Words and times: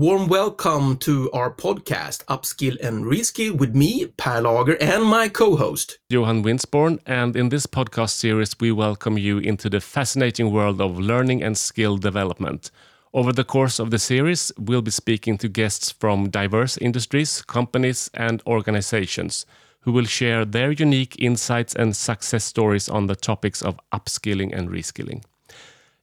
Warm 0.00 0.28
welcome 0.28 0.96
to 1.00 1.30
our 1.32 1.52
podcast, 1.52 2.24
Upskill 2.24 2.80
and 2.80 3.04
Reskill, 3.04 3.58
with 3.58 3.76
me, 3.76 4.06
Pär 4.06 4.40
Lager, 4.40 4.78
and 4.80 5.04
my 5.04 5.28
co 5.28 5.56
host, 5.56 5.98
Johan 6.08 6.42
Winsborn. 6.42 7.00
And 7.04 7.36
in 7.36 7.50
this 7.50 7.66
podcast 7.66 8.12
series, 8.12 8.58
we 8.58 8.72
welcome 8.72 9.18
you 9.18 9.36
into 9.36 9.68
the 9.68 9.78
fascinating 9.78 10.52
world 10.52 10.80
of 10.80 10.98
learning 10.98 11.42
and 11.42 11.54
skill 11.54 11.98
development. 11.98 12.70
Over 13.12 13.30
the 13.30 13.44
course 13.44 13.78
of 13.78 13.90
the 13.90 13.98
series, 13.98 14.50
we'll 14.58 14.80
be 14.80 14.90
speaking 14.90 15.36
to 15.36 15.50
guests 15.50 15.90
from 15.90 16.30
diverse 16.30 16.78
industries, 16.78 17.42
companies, 17.42 18.08
and 18.14 18.42
organizations 18.46 19.44
who 19.80 19.92
will 19.92 20.06
share 20.06 20.46
their 20.46 20.72
unique 20.72 21.14
insights 21.18 21.74
and 21.74 21.94
success 21.94 22.44
stories 22.44 22.88
on 22.88 23.06
the 23.06 23.16
topics 23.16 23.60
of 23.60 23.78
upskilling 23.92 24.56
and 24.56 24.70
reskilling. 24.70 25.24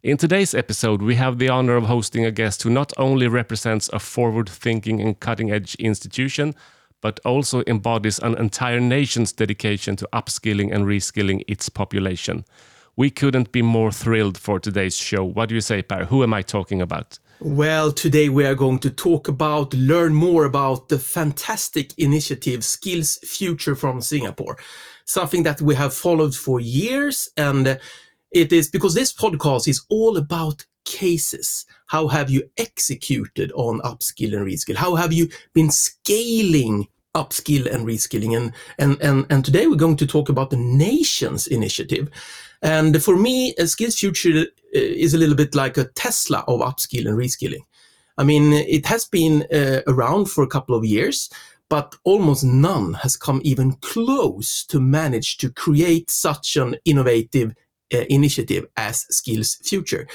In 0.03 0.15
today's 0.15 0.53
episode, 0.53 1.01
we 1.01 1.15
have 1.15 1.39
the 1.39 1.49
honor 1.49 1.75
of 1.75 1.85
hosting 1.85 2.23
a 2.23 2.29
guest 2.29 2.61
who 2.61 2.69
not 2.69 2.93
only 2.97 3.27
represents 3.27 3.89
a 3.91 3.97
forward 3.97 4.47
thinking 4.47 5.01
and 5.01 5.19
cutting 5.19 5.51
edge 5.51 5.73
institution, 5.75 6.53
but 7.01 7.19
also 7.25 7.63
embodies 7.65 8.19
an 8.19 8.37
entire 8.37 8.79
nation's 8.79 9.33
dedication 9.33 9.95
to 9.95 10.07
upskilling 10.13 10.71
and 10.71 10.85
reskilling 10.85 11.41
its 11.47 11.67
population. 11.67 12.45
We 12.95 13.09
couldn't 13.09 13.51
be 13.51 13.63
more 13.63 13.91
thrilled 13.91 14.37
for 14.37 14.59
today's 14.59 14.95
show. 14.95 15.23
What 15.23 15.49
do 15.49 15.55
you 15.55 15.61
say, 15.61 15.81
Pär? 15.81 16.05
Who 16.05 16.21
am 16.21 16.31
I 16.31 16.43
talking 16.43 16.79
about? 16.79 17.17
Well, 17.39 17.91
today 17.91 18.29
we 18.29 18.45
are 18.45 18.55
going 18.55 18.79
to 18.79 18.91
talk 18.91 19.27
about, 19.27 19.73
learn 19.73 20.13
more 20.13 20.45
about 20.45 20.89
the 20.89 20.99
fantastic 20.99 21.97
initiative 21.97 22.63
Skills 22.63 23.17
Future 23.23 23.75
from 23.75 24.01
Singapore, 24.01 24.59
something 25.05 25.41
that 25.41 25.59
we 25.59 25.73
have 25.73 25.93
followed 25.93 26.35
for 26.35 26.59
years 26.59 27.29
and 27.35 27.79
it 28.31 28.51
is 28.51 28.69
because 28.69 28.93
this 28.93 29.13
podcast 29.13 29.67
is 29.67 29.85
all 29.89 30.17
about 30.17 30.65
cases. 30.85 31.65
How 31.87 32.07
have 32.07 32.29
you 32.29 32.49
executed 32.57 33.51
on 33.53 33.81
upskill 33.81 34.35
and 34.35 34.45
reskill? 34.45 34.75
How 34.75 34.95
have 34.95 35.13
you 35.13 35.29
been 35.53 35.69
scaling 35.69 36.87
upskill 37.13 37.71
and 37.73 37.85
reskilling? 37.85 38.35
And, 38.35 38.53
and, 38.79 39.01
and, 39.01 39.25
and 39.29 39.45
today 39.45 39.67
we're 39.67 39.75
going 39.75 39.97
to 39.97 40.07
talk 40.07 40.29
about 40.29 40.49
the 40.49 40.57
nation's 40.57 41.47
initiative. 41.47 42.09
And 42.61 43.01
for 43.03 43.15
me, 43.15 43.53
a 43.59 43.67
Skills 43.67 43.99
Future 43.99 44.39
uh, 44.39 44.45
is 44.71 45.13
a 45.13 45.17
little 45.17 45.35
bit 45.35 45.53
like 45.53 45.77
a 45.77 45.89
Tesla 45.95 46.43
of 46.47 46.61
upskill 46.61 47.07
and 47.07 47.17
reskilling. 47.17 47.65
I 48.17 48.23
mean, 48.23 48.51
it 48.53 48.85
has 48.87 49.05
been 49.05 49.45
uh, 49.53 49.81
around 49.87 50.25
for 50.25 50.43
a 50.43 50.47
couple 50.47 50.73
of 50.73 50.83
years, 50.83 51.29
but 51.69 51.95
almost 52.03 52.43
none 52.43 52.95
has 52.95 53.15
come 53.15 53.41
even 53.43 53.73
close 53.73 54.63
to 54.65 54.79
manage 54.79 55.37
to 55.37 55.51
create 55.51 56.09
such 56.09 56.55
an 56.55 56.77
innovative 56.85 57.53
initiative 57.91 58.65
as 58.75 59.05
Skills 59.09 59.55
Future. 59.63 60.07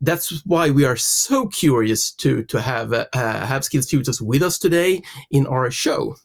That's 0.00 0.44
why 0.44 0.70
we 0.70 0.84
are 0.84 0.96
so 0.96 1.46
curious 1.46 2.10
to 2.12 2.44
to 2.44 2.60
have 2.60 2.92
uh, 2.92 3.06
have 3.12 3.64
Skills 3.64 3.88
Futures 3.88 4.20
with 4.20 4.42
us 4.42 4.58
today 4.58 5.02
in 5.30 5.46
our 5.46 5.70
show. 5.70 6.16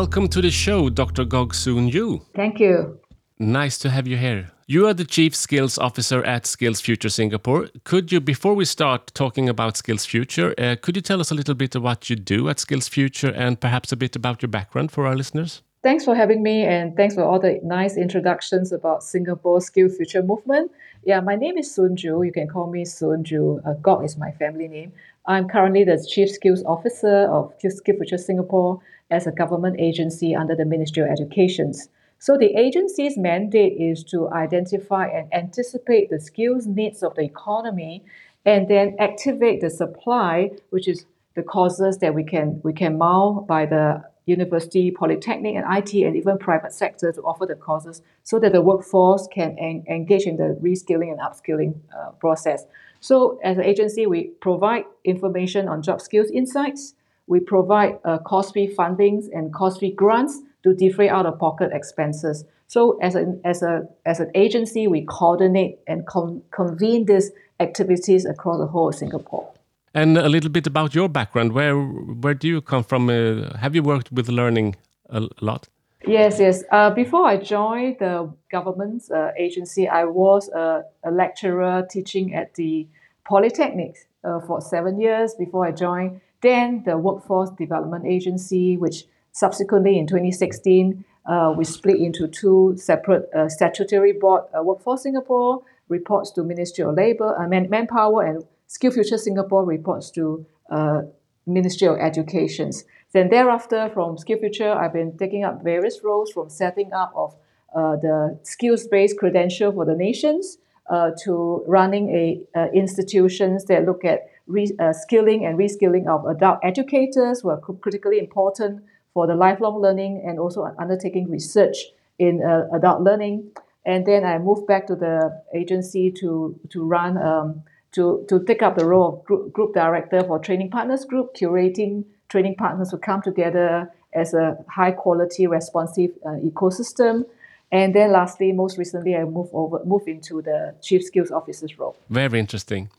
Welcome 0.00 0.28
to 0.28 0.42
the 0.42 0.50
show, 0.50 0.90
Dr. 0.90 1.24
Gog 1.24 1.54
Soon 1.54 1.88
Joo. 1.88 2.20
Thank 2.34 2.60
you. 2.60 3.00
Nice 3.38 3.78
to 3.78 3.88
have 3.88 4.06
you 4.06 4.18
here. 4.18 4.50
You 4.66 4.86
are 4.86 4.92
the 4.92 5.06
Chief 5.06 5.34
Skills 5.34 5.78
Officer 5.78 6.22
at 6.22 6.44
Skills 6.44 6.82
Future 6.82 7.08
Singapore. 7.08 7.70
Could 7.84 8.12
you, 8.12 8.20
before 8.20 8.52
we 8.52 8.66
start 8.66 9.10
talking 9.14 9.48
about 9.48 9.78
Skills 9.78 10.04
Future, 10.04 10.54
uh, 10.58 10.76
could 10.82 10.96
you 10.96 11.00
tell 11.00 11.18
us 11.18 11.30
a 11.30 11.34
little 11.34 11.54
bit 11.54 11.74
of 11.74 11.82
what 11.82 12.10
you 12.10 12.16
do 12.16 12.50
at 12.50 12.60
Skills 12.60 12.88
Future 12.88 13.32
and 13.34 13.58
perhaps 13.58 13.90
a 13.90 13.96
bit 13.96 14.14
about 14.14 14.42
your 14.42 14.50
background 14.50 14.92
for 14.92 15.06
our 15.06 15.16
listeners? 15.16 15.62
Thanks 15.82 16.04
for 16.04 16.14
having 16.14 16.42
me 16.42 16.64
and 16.64 16.94
thanks 16.94 17.14
for 17.14 17.22
all 17.24 17.40
the 17.40 17.58
nice 17.62 17.96
introductions 17.96 18.72
about 18.72 19.02
Singapore 19.02 19.62
Skill 19.62 19.88
Future 19.88 20.22
movement. 20.22 20.72
Yeah, 21.04 21.20
my 21.20 21.36
name 21.36 21.56
is 21.56 21.74
Soon 21.74 21.96
Joo. 21.96 22.22
You 22.22 22.32
can 22.32 22.48
call 22.48 22.70
me 22.70 22.84
Soon 22.84 23.24
Joo. 23.24 23.62
Uh, 23.64 23.72
Gog 23.80 24.04
is 24.04 24.18
my 24.18 24.32
family 24.32 24.68
name. 24.68 24.92
I'm 25.24 25.48
currently 25.48 25.84
the 25.84 26.04
Chief 26.06 26.30
Skills 26.30 26.62
Officer 26.64 27.28
of 27.30 27.54
Skill 27.58 27.96
Future 27.96 28.18
Singapore 28.18 28.80
as 29.10 29.26
a 29.26 29.32
government 29.32 29.80
agency 29.80 30.34
under 30.34 30.54
the 30.54 30.64
Ministry 30.64 31.02
of 31.02 31.08
Education. 31.08 31.72
So 32.18 32.36
the 32.36 32.54
agency's 32.56 33.16
mandate 33.16 33.74
is 33.78 34.02
to 34.04 34.28
identify 34.30 35.06
and 35.08 35.32
anticipate 35.32 36.10
the 36.10 36.20
skills 36.20 36.66
needs 36.66 37.02
of 37.02 37.14
the 37.14 37.22
economy 37.22 38.04
and 38.44 38.68
then 38.68 38.96
activate 38.98 39.60
the 39.60 39.70
supply, 39.70 40.50
which 40.70 40.88
is 40.88 41.04
the 41.34 41.42
courses 41.42 41.98
that 41.98 42.14
we 42.14 42.24
can 42.24 42.60
we 42.64 42.72
can 42.72 42.96
mount 42.96 43.46
by 43.46 43.66
the 43.66 44.02
university, 44.26 44.90
polytechnic, 44.90 45.54
and 45.54 45.64
IT, 45.76 45.94
and 46.04 46.16
even 46.16 46.36
private 46.36 46.72
sector 46.72 47.12
to 47.12 47.22
offer 47.22 47.46
the 47.46 47.54
courses 47.54 48.02
so 48.24 48.38
that 48.40 48.52
the 48.52 48.60
workforce 48.60 49.28
can 49.32 49.56
en- 49.58 49.84
engage 49.88 50.24
in 50.24 50.36
the 50.36 50.58
reskilling 50.60 51.12
and 51.12 51.20
upskilling 51.20 51.74
uh, 51.96 52.10
process. 52.12 52.64
So, 53.00 53.38
as 53.44 53.56
an 53.56 53.64
agency, 53.64 54.06
we 54.06 54.24
provide 54.40 54.84
information 55.04 55.68
on 55.68 55.82
job 55.82 56.00
skills 56.00 56.30
insights, 56.30 56.94
we 57.26 57.40
provide 57.40 57.98
uh, 58.04 58.18
cost-free 58.18 58.74
fundings 58.74 59.26
and 59.32 59.52
cost-free 59.52 59.92
grants 59.92 60.40
to 60.62 60.74
defray 60.74 61.08
out-of-pocket 61.08 61.70
expenses. 61.72 62.44
So 62.68 62.98
as 63.00 63.14
an 63.14 63.40
as 63.44 63.62
a 63.62 63.88
as 64.04 64.20
an 64.20 64.30
agency, 64.34 64.86
we 64.86 65.04
coordinate 65.04 65.78
and 65.86 66.06
con- 66.06 66.42
convene 66.50 67.04
these 67.06 67.30
activities 67.60 68.24
across 68.24 68.58
the 68.58 68.66
whole 68.66 68.88
of 68.88 68.94
Singapore. 68.94 69.52
And 69.94 70.18
a 70.18 70.28
little 70.28 70.50
bit 70.50 70.66
about 70.66 70.94
your 70.94 71.08
background. 71.08 71.52
Where 71.52 71.76
where 71.76 72.34
do 72.34 72.48
you 72.48 72.60
come 72.60 72.82
from? 72.82 73.08
Uh, 73.08 73.56
have 73.56 73.74
you 73.74 73.82
worked 73.82 74.10
with 74.12 74.28
learning 74.28 74.76
a 75.08 75.28
lot? 75.40 75.68
Yes, 76.06 76.38
yes. 76.38 76.62
Uh, 76.70 76.90
before 76.90 77.26
I 77.26 77.36
joined 77.36 77.96
the 77.98 78.32
government 78.50 79.02
uh, 79.10 79.30
agency, 79.38 79.88
I 79.88 80.04
was 80.04 80.48
a, 80.50 80.84
a, 81.02 81.10
lecturer 81.10 81.84
teaching 81.90 82.34
at 82.34 82.54
the 82.54 82.86
Polytechnics 83.28 84.06
uh, 84.22 84.40
for 84.40 84.60
seven 84.60 85.00
years 85.00 85.34
before 85.34 85.66
I 85.66 85.72
joined 85.72 86.20
then 86.42 86.82
the 86.84 86.96
Workforce 86.96 87.50
Development 87.50 88.06
Agency, 88.06 88.76
which 88.76 89.04
subsequently 89.32 89.98
in 89.98 90.06
2016, 90.06 91.04
uh, 91.26 91.52
we 91.56 91.64
split 91.64 91.98
into 91.98 92.28
two 92.28 92.74
separate 92.76 93.28
uh, 93.34 93.48
statutory 93.48 94.12
board. 94.12 94.44
Uh, 94.56 94.62
Workforce 94.62 95.02
Singapore 95.02 95.62
reports 95.88 96.30
to 96.32 96.42
Ministry 96.42 96.84
of 96.84 96.94
Labour, 96.94 97.36
uh, 97.38 97.48
Man- 97.48 97.68
Manpower, 97.68 98.22
and 98.22 98.44
Skill 98.66 98.92
Future 98.92 99.18
Singapore 99.18 99.64
reports 99.64 100.10
to 100.12 100.46
uh, 100.70 101.02
Ministry 101.46 101.88
of 101.88 101.98
Education. 101.98 102.70
Then 103.12 103.28
thereafter, 103.28 103.90
from 103.92 104.18
Skill 104.18 104.38
Future, 104.38 104.72
I've 104.72 104.92
been 104.92 105.16
taking 105.16 105.44
up 105.44 105.62
various 105.62 106.00
roles 106.02 106.32
from 106.32 106.48
setting 106.48 106.92
up 106.92 107.12
of 107.14 107.34
uh, 107.74 107.96
the 107.96 108.38
skills-based 108.42 109.18
credential 109.18 109.72
for 109.72 109.84
the 109.84 109.94
nations 109.94 110.58
uh, 110.90 111.10
to 111.24 111.64
running 111.66 112.10
a 112.10 112.70
institutions 112.72 113.64
that 113.66 113.84
look 113.84 114.04
at 114.04 114.28
re- 114.46 114.76
uh, 114.78 114.92
skilling 114.92 115.44
and 115.44 115.58
reskilling 115.58 116.06
of 116.06 116.26
adult 116.26 116.58
educators 116.62 117.40
who 117.40 117.50
are 117.50 117.60
critically 117.60 118.18
important 118.18 118.82
for 119.14 119.26
the 119.26 119.34
lifelong 119.34 119.80
learning 119.80 120.22
and 120.26 120.38
also 120.38 120.74
undertaking 120.78 121.30
research 121.30 121.76
in 122.18 122.42
uh, 122.42 122.66
adult 122.74 123.02
learning. 123.02 123.50
And 123.84 124.04
then 124.04 124.24
I 124.24 124.38
moved 124.38 124.66
back 124.66 124.86
to 124.88 124.96
the 124.96 125.42
agency 125.54 126.10
to 126.20 126.58
to 126.70 126.84
run 126.84 127.16
um, 127.18 127.62
to 127.92 128.24
to 128.28 128.44
take 128.44 128.62
up 128.62 128.76
the 128.76 128.84
role 128.84 129.08
of 129.08 129.24
group, 129.24 129.52
group 129.52 129.74
director 129.74 130.22
for 130.24 130.38
training 130.38 130.70
partners 130.70 131.04
group, 131.04 131.34
curating 131.34 132.04
training 132.28 132.56
partners 132.56 132.90
who 132.90 132.98
come 132.98 133.22
together 133.22 133.92
as 134.12 134.34
a 134.34 134.56
high 134.68 134.90
quality 134.90 135.46
responsive 135.46 136.10
uh, 136.24 136.30
ecosystem 136.44 137.24
and 137.72 137.94
then 137.94 138.12
lastly, 138.12 138.52
most 138.52 138.78
recently, 138.78 139.16
I 139.16 139.24
moved 139.24 139.50
over, 139.52 139.80
moved 139.84 140.08
into 140.08 140.40
the 140.40 140.74
chief 140.80 141.02
skills 141.02 141.32
officer's 141.32 141.78
role. 141.78 141.96
Very 142.08 142.38
interesting. 142.38 142.90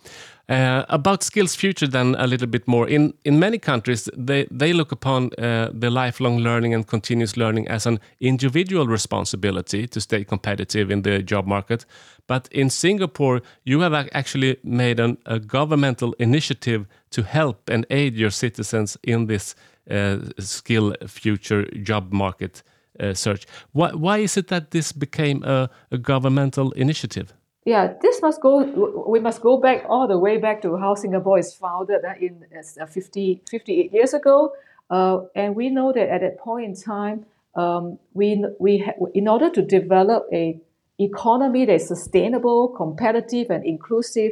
Uh, 0.50 0.83
about 0.89 1.24
skills 1.24 1.56
future, 1.56 1.88
then 1.88 2.15
a 2.15 2.27
little 2.27 2.47
bit 2.47 2.68
more. 2.68 2.88
In 2.88 3.13
in 3.24 3.39
many 3.39 3.59
countries, 3.59 4.09
they 4.27 4.47
they 4.51 4.74
look 4.74 4.91
upon 4.91 5.30
uh, 5.38 5.69
the 5.80 5.89
lifelong 5.89 6.39
learning 6.39 6.74
and 6.74 6.86
continuous 6.86 7.38
learning 7.38 7.69
as 7.69 7.86
an 7.86 8.00
individual 8.19 8.88
responsibility 8.88 9.88
to 9.88 10.00
stay 10.00 10.24
competitive 10.25 10.94
in 10.94 11.01
the 11.01 11.24
job 11.24 11.47
market. 11.47 11.86
But 12.27 12.50
in 12.51 12.69
Singapore, 12.69 13.41
you 13.63 13.81
have 13.81 13.94
actually 14.12 14.57
made 14.63 15.00
an, 15.03 15.18
a 15.25 15.39
governmental 15.39 16.13
initiative 16.19 16.86
to 17.09 17.24
help 17.24 17.69
and 17.69 17.86
aid 17.89 18.18
your 18.18 18.31
citizens 18.31 18.97
in 19.03 19.27
this 19.27 19.56
uh, 19.89 20.18
skill 20.39 20.94
future 21.07 21.65
job 21.83 22.12
market 22.12 22.63
uh, 22.99 23.13
search. 23.13 23.45
Why, 23.71 23.91
why 23.91 24.17
is 24.19 24.38
it 24.38 24.47
that 24.47 24.71
this 24.71 24.91
became 24.91 25.44
a, 25.44 25.69
a 25.91 25.97
governmental 25.97 26.71
initiative? 26.71 27.33
Yeah, 27.65 27.94
this 28.01 28.21
must 28.21 28.41
go. 28.41 28.63
We 29.09 29.19
must 29.19 29.41
go 29.41 29.57
back 29.57 29.83
all 29.89 30.07
the 30.07 30.17
way 30.17 30.38
back 30.38 30.61
to 30.61 30.77
how 30.77 30.95
Singapore 30.95 31.38
is 31.39 31.53
founded 31.53 32.05
uh, 32.05 32.13
in 32.19 32.45
uh, 32.81 32.85
50, 32.85 33.41
58 33.49 33.91
years 33.91 34.13
ago, 34.13 34.53
uh, 34.89 35.19
and 35.35 35.53
we 35.53 35.69
know 35.69 35.91
that 35.91 36.07
at 36.07 36.21
that 36.21 36.38
point 36.38 36.65
in 36.65 36.75
time, 36.75 37.25
um, 37.55 37.99
we, 38.13 38.45
we 38.59 38.89
in 39.13 39.27
order 39.27 39.50
to 39.50 39.61
develop 39.61 40.27
a 40.31 40.61
economy 41.00 41.65
that 41.65 41.73
is 41.73 41.88
sustainable, 41.88 42.69
competitive, 42.69 43.50
and 43.50 43.65
inclusive, 43.65 44.31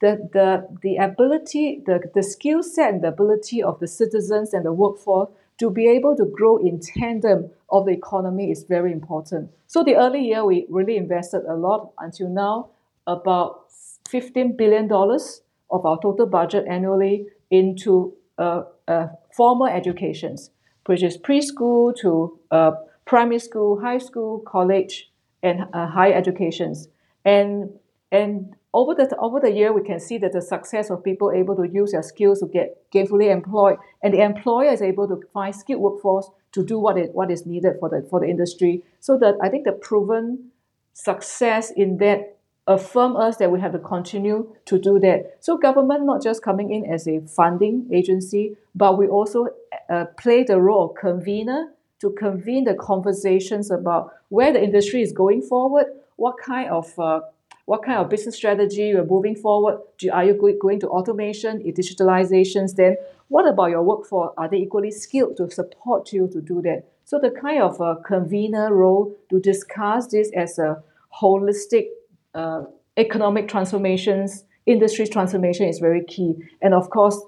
the, 0.00 0.28
the, 0.32 0.66
the 0.82 0.96
ability, 0.96 1.82
the, 1.86 2.00
the 2.14 2.22
skill 2.22 2.62
set 2.62 2.92
and 2.92 3.02
the 3.02 3.08
ability 3.08 3.62
of 3.62 3.78
the 3.78 3.86
citizens 3.86 4.52
and 4.52 4.64
the 4.64 4.72
workforce 4.72 5.30
to 5.58 5.70
be 5.70 5.88
able 5.88 6.16
to 6.16 6.24
grow 6.24 6.56
in 6.58 6.80
tandem 6.80 7.50
of 7.70 7.86
the 7.86 7.92
economy 7.92 8.50
is 8.50 8.64
very 8.64 8.92
important. 8.92 9.50
So 9.66 9.82
the 9.82 9.96
early 9.96 10.20
year, 10.20 10.44
we 10.44 10.66
really 10.68 10.96
invested 10.96 11.42
a 11.48 11.54
lot 11.54 11.92
until 11.98 12.28
now, 12.28 12.70
about 13.06 13.68
$15 14.08 14.56
billion 14.56 14.90
of 14.92 15.86
our 15.86 15.98
total 16.00 16.26
budget 16.26 16.66
annually 16.68 17.26
into 17.50 18.14
uh, 18.38 18.62
uh, 18.88 19.06
formal 19.34 19.66
educations, 19.66 20.50
which 20.86 21.02
is 21.02 21.16
preschool 21.18 21.94
to 21.96 22.38
uh, 22.50 22.72
primary 23.04 23.38
school, 23.38 23.80
high 23.80 23.98
school, 23.98 24.40
college, 24.40 25.10
and 25.42 25.62
uh, 25.72 25.86
higher 25.86 26.14
educations. 26.14 26.88
And 27.24 27.70
and 28.10 28.54
over 28.74 28.94
the 28.94 29.14
over 29.18 29.38
the 29.40 29.50
year, 29.50 29.72
we 29.72 29.82
can 29.82 30.00
see 30.00 30.18
that 30.18 30.32
the 30.32 30.40
success 30.40 30.90
of 30.90 31.04
people 31.04 31.30
able 31.30 31.56
to 31.56 31.68
use 31.68 31.92
their 31.92 32.02
skills 32.02 32.40
to 32.40 32.46
get 32.46 32.90
gainfully 32.90 33.30
employed, 33.30 33.76
and 34.02 34.14
the 34.14 34.22
employer 34.22 34.70
is 34.70 34.82
able 34.82 35.06
to 35.08 35.20
find 35.32 35.54
skilled 35.54 35.80
workforce 35.80 36.30
to 36.52 36.64
do 36.64 36.78
what 36.78 36.96
it 36.96 37.10
what 37.14 37.30
is 37.30 37.44
needed 37.46 37.74
for 37.80 37.88
the 37.88 38.06
for 38.08 38.20
the 38.20 38.26
industry. 38.26 38.82
So 39.00 39.18
that 39.18 39.36
I 39.42 39.48
think 39.48 39.64
the 39.64 39.72
proven 39.72 40.50
success 40.94 41.70
in 41.70 41.98
that 41.98 42.38
affirm 42.66 43.16
us 43.16 43.36
that 43.38 43.50
we 43.50 43.60
have 43.60 43.72
to 43.72 43.78
continue 43.78 44.54
to 44.66 44.78
do 44.78 44.98
that. 45.00 45.36
So 45.40 45.58
government 45.58 46.06
not 46.06 46.22
just 46.22 46.42
coming 46.42 46.72
in 46.72 46.90
as 46.90 47.08
a 47.08 47.20
funding 47.20 47.88
agency, 47.92 48.56
but 48.74 48.96
we 48.96 49.08
also 49.08 49.48
uh, 49.90 50.04
play 50.16 50.44
the 50.44 50.60
role 50.60 50.90
of 50.90 50.96
convener 50.96 51.72
to 52.00 52.10
convene 52.10 52.64
the 52.64 52.74
conversations 52.74 53.70
about 53.70 54.12
where 54.28 54.52
the 54.52 54.62
industry 54.62 55.02
is 55.02 55.12
going 55.12 55.42
forward, 55.42 55.86
what 56.16 56.36
kind 56.38 56.70
of 56.70 56.96
uh, 56.98 57.20
what 57.64 57.84
kind 57.84 57.98
of 57.98 58.08
business 58.08 58.36
strategy 58.36 58.88
you're 58.88 59.04
moving 59.04 59.36
forward. 59.36 59.78
Do, 59.98 60.10
are 60.10 60.24
you 60.24 60.34
going 60.60 60.80
to 60.80 60.88
automation, 60.88 61.62
digitalizations? 61.62 62.74
Then 62.74 62.96
what 63.28 63.48
about 63.48 63.70
your 63.70 63.82
workforce? 63.82 64.34
Are 64.36 64.48
they 64.48 64.58
equally 64.58 64.90
skilled 64.90 65.36
to 65.36 65.50
support 65.50 66.12
you 66.12 66.28
to 66.32 66.40
do 66.40 66.60
that? 66.62 66.84
So 67.04 67.18
the 67.18 67.30
kind 67.30 67.62
of 67.62 67.80
uh, 67.80 67.96
convener 68.04 68.74
role 68.74 69.16
to 69.30 69.38
discuss 69.38 70.08
this 70.08 70.30
as 70.34 70.58
a 70.58 70.82
holistic 71.20 71.86
uh, 72.34 72.62
economic 72.96 73.48
transformations, 73.48 74.44
industry 74.66 75.06
transformation 75.06 75.68
is 75.68 75.78
very 75.78 76.04
key. 76.04 76.34
And 76.60 76.74
of 76.74 76.90
course, 76.90 77.20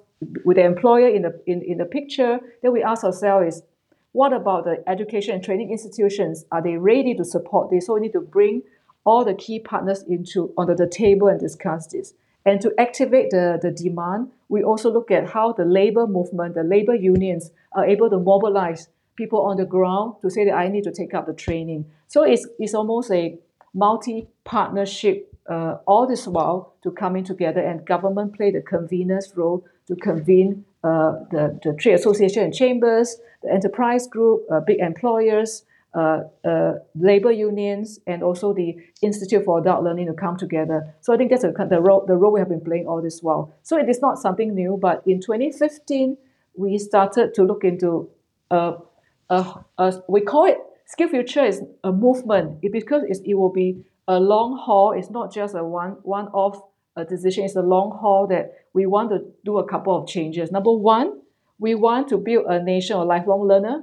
with 0.44 0.56
the 0.56 0.64
employer 0.64 1.08
in 1.08 1.22
the 1.22 1.40
in, 1.46 1.62
in 1.62 1.78
the 1.78 1.84
picture, 1.84 2.38
then 2.62 2.72
we 2.72 2.82
ask 2.82 3.04
ourselves 3.04 3.56
is 3.56 3.62
what 4.12 4.32
about 4.32 4.64
the 4.64 4.82
education 4.86 5.34
and 5.34 5.42
training 5.44 5.70
institutions? 5.70 6.44
Are 6.52 6.62
they 6.62 6.76
ready 6.76 7.14
to 7.14 7.24
support 7.24 7.70
this? 7.70 7.86
So 7.86 7.94
we 7.94 8.00
need 8.00 8.12
to 8.12 8.20
bring 8.20 8.62
all 9.04 9.24
the 9.24 9.34
key 9.34 9.58
partners 9.58 10.02
into 10.08 10.52
onto 10.56 10.74
the 10.74 10.86
table 10.86 11.28
and 11.28 11.38
discuss 11.38 11.86
this. 11.88 12.14
And 12.46 12.60
to 12.60 12.72
activate 12.78 13.30
the, 13.30 13.58
the 13.60 13.70
demand, 13.70 14.30
we 14.48 14.62
also 14.62 14.92
look 14.92 15.10
at 15.10 15.30
how 15.30 15.52
the 15.52 15.64
labor 15.64 16.06
movement, 16.06 16.54
the 16.54 16.62
labor 16.62 16.94
unions 16.94 17.50
are 17.72 17.86
able 17.86 18.10
to 18.10 18.18
mobilize 18.18 18.88
people 19.16 19.40
on 19.42 19.56
the 19.56 19.64
ground 19.64 20.16
to 20.22 20.30
say 20.30 20.44
that 20.44 20.54
I 20.54 20.68
need 20.68 20.84
to 20.84 20.92
take 20.92 21.14
up 21.14 21.26
the 21.26 21.32
training. 21.32 21.86
So 22.06 22.22
it's, 22.22 22.46
it's 22.58 22.74
almost 22.74 23.10
a 23.10 23.38
multi-partnership 23.72 25.34
uh, 25.48 25.76
all 25.86 26.06
this 26.06 26.26
while 26.26 26.74
to 26.82 26.90
coming 26.90 27.24
together 27.24 27.60
and 27.60 27.84
government 27.84 28.34
play 28.34 28.50
the 28.50 28.62
convener's 28.62 29.32
role 29.36 29.64
to 29.86 29.94
convene 29.96 30.64
uh, 30.82 31.12
the, 31.30 31.58
the 31.62 31.74
trade 31.78 31.94
association 31.94 32.42
and 32.44 32.54
chambers, 32.54 33.16
the 33.42 33.52
enterprise 33.52 34.06
group, 34.06 34.42
uh, 34.50 34.60
big 34.60 34.78
employers, 34.80 35.64
Uh, 35.94 36.22
uh, 36.44 36.72
labor 36.96 37.30
unions, 37.30 38.00
and 38.08 38.24
also 38.24 38.52
the 38.52 38.74
Institute 39.00 39.44
for 39.44 39.60
Adult 39.60 39.84
Learning 39.84 40.06
to 40.06 40.12
come 40.12 40.36
together. 40.36 40.92
So 41.00 41.14
I 41.14 41.16
think 41.16 41.30
that's 41.30 41.44
a, 41.44 41.52
the, 41.52 41.80
role, 41.80 42.04
the 42.04 42.16
role 42.16 42.32
we 42.32 42.40
have 42.40 42.48
been 42.48 42.62
playing 42.62 42.88
all 42.88 43.00
this 43.00 43.20
while. 43.22 43.54
So 43.62 43.78
it 43.78 43.88
is 43.88 44.00
not 44.00 44.18
something 44.18 44.56
new, 44.56 44.76
but 44.76 45.04
in 45.06 45.20
2015, 45.20 46.16
we 46.56 46.78
started 46.78 47.32
to 47.34 47.44
look 47.44 47.62
into, 47.62 48.10
uh, 48.50 48.72
we 50.08 50.20
call 50.22 50.46
it 50.46 50.58
Skill 50.86 51.08
Future 51.08 51.44
is 51.44 51.62
a 51.82 51.92
movement 51.92 52.58
it, 52.62 52.72
because 52.72 53.02
it 53.08 53.34
will 53.34 53.52
be 53.52 53.84
a 54.06 54.20
long 54.20 54.58
haul. 54.58 54.92
It's 54.92 55.10
not 55.10 55.32
just 55.32 55.54
a 55.54 55.64
one 55.64 55.96
one 56.02 56.28
off 56.28 56.60
a 56.96 57.00
uh, 57.00 57.04
decision. 57.04 57.44
It's 57.44 57.56
a 57.56 57.62
long 57.62 57.98
haul 58.00 58.26
that 58.28 58.52
we 58.72 58.86
want 58.86 59.10
to 59.10 59.24
do 59.44 59.58
a 59.58 59.66
couple 59.66 59.96
of 59.96 60.06
changes. 60.06 60.52
Number 60.52 60.72
one, 60.72 61.20
we 61.58 61.74
want 61.74 62.08
to 62.08 62.18
build 62.18 62.46
a 62.46 62.62
nation 62.62 62.96
of 62.96 63.06
lifelong 63.08 63.48
learner. 63.48 63.82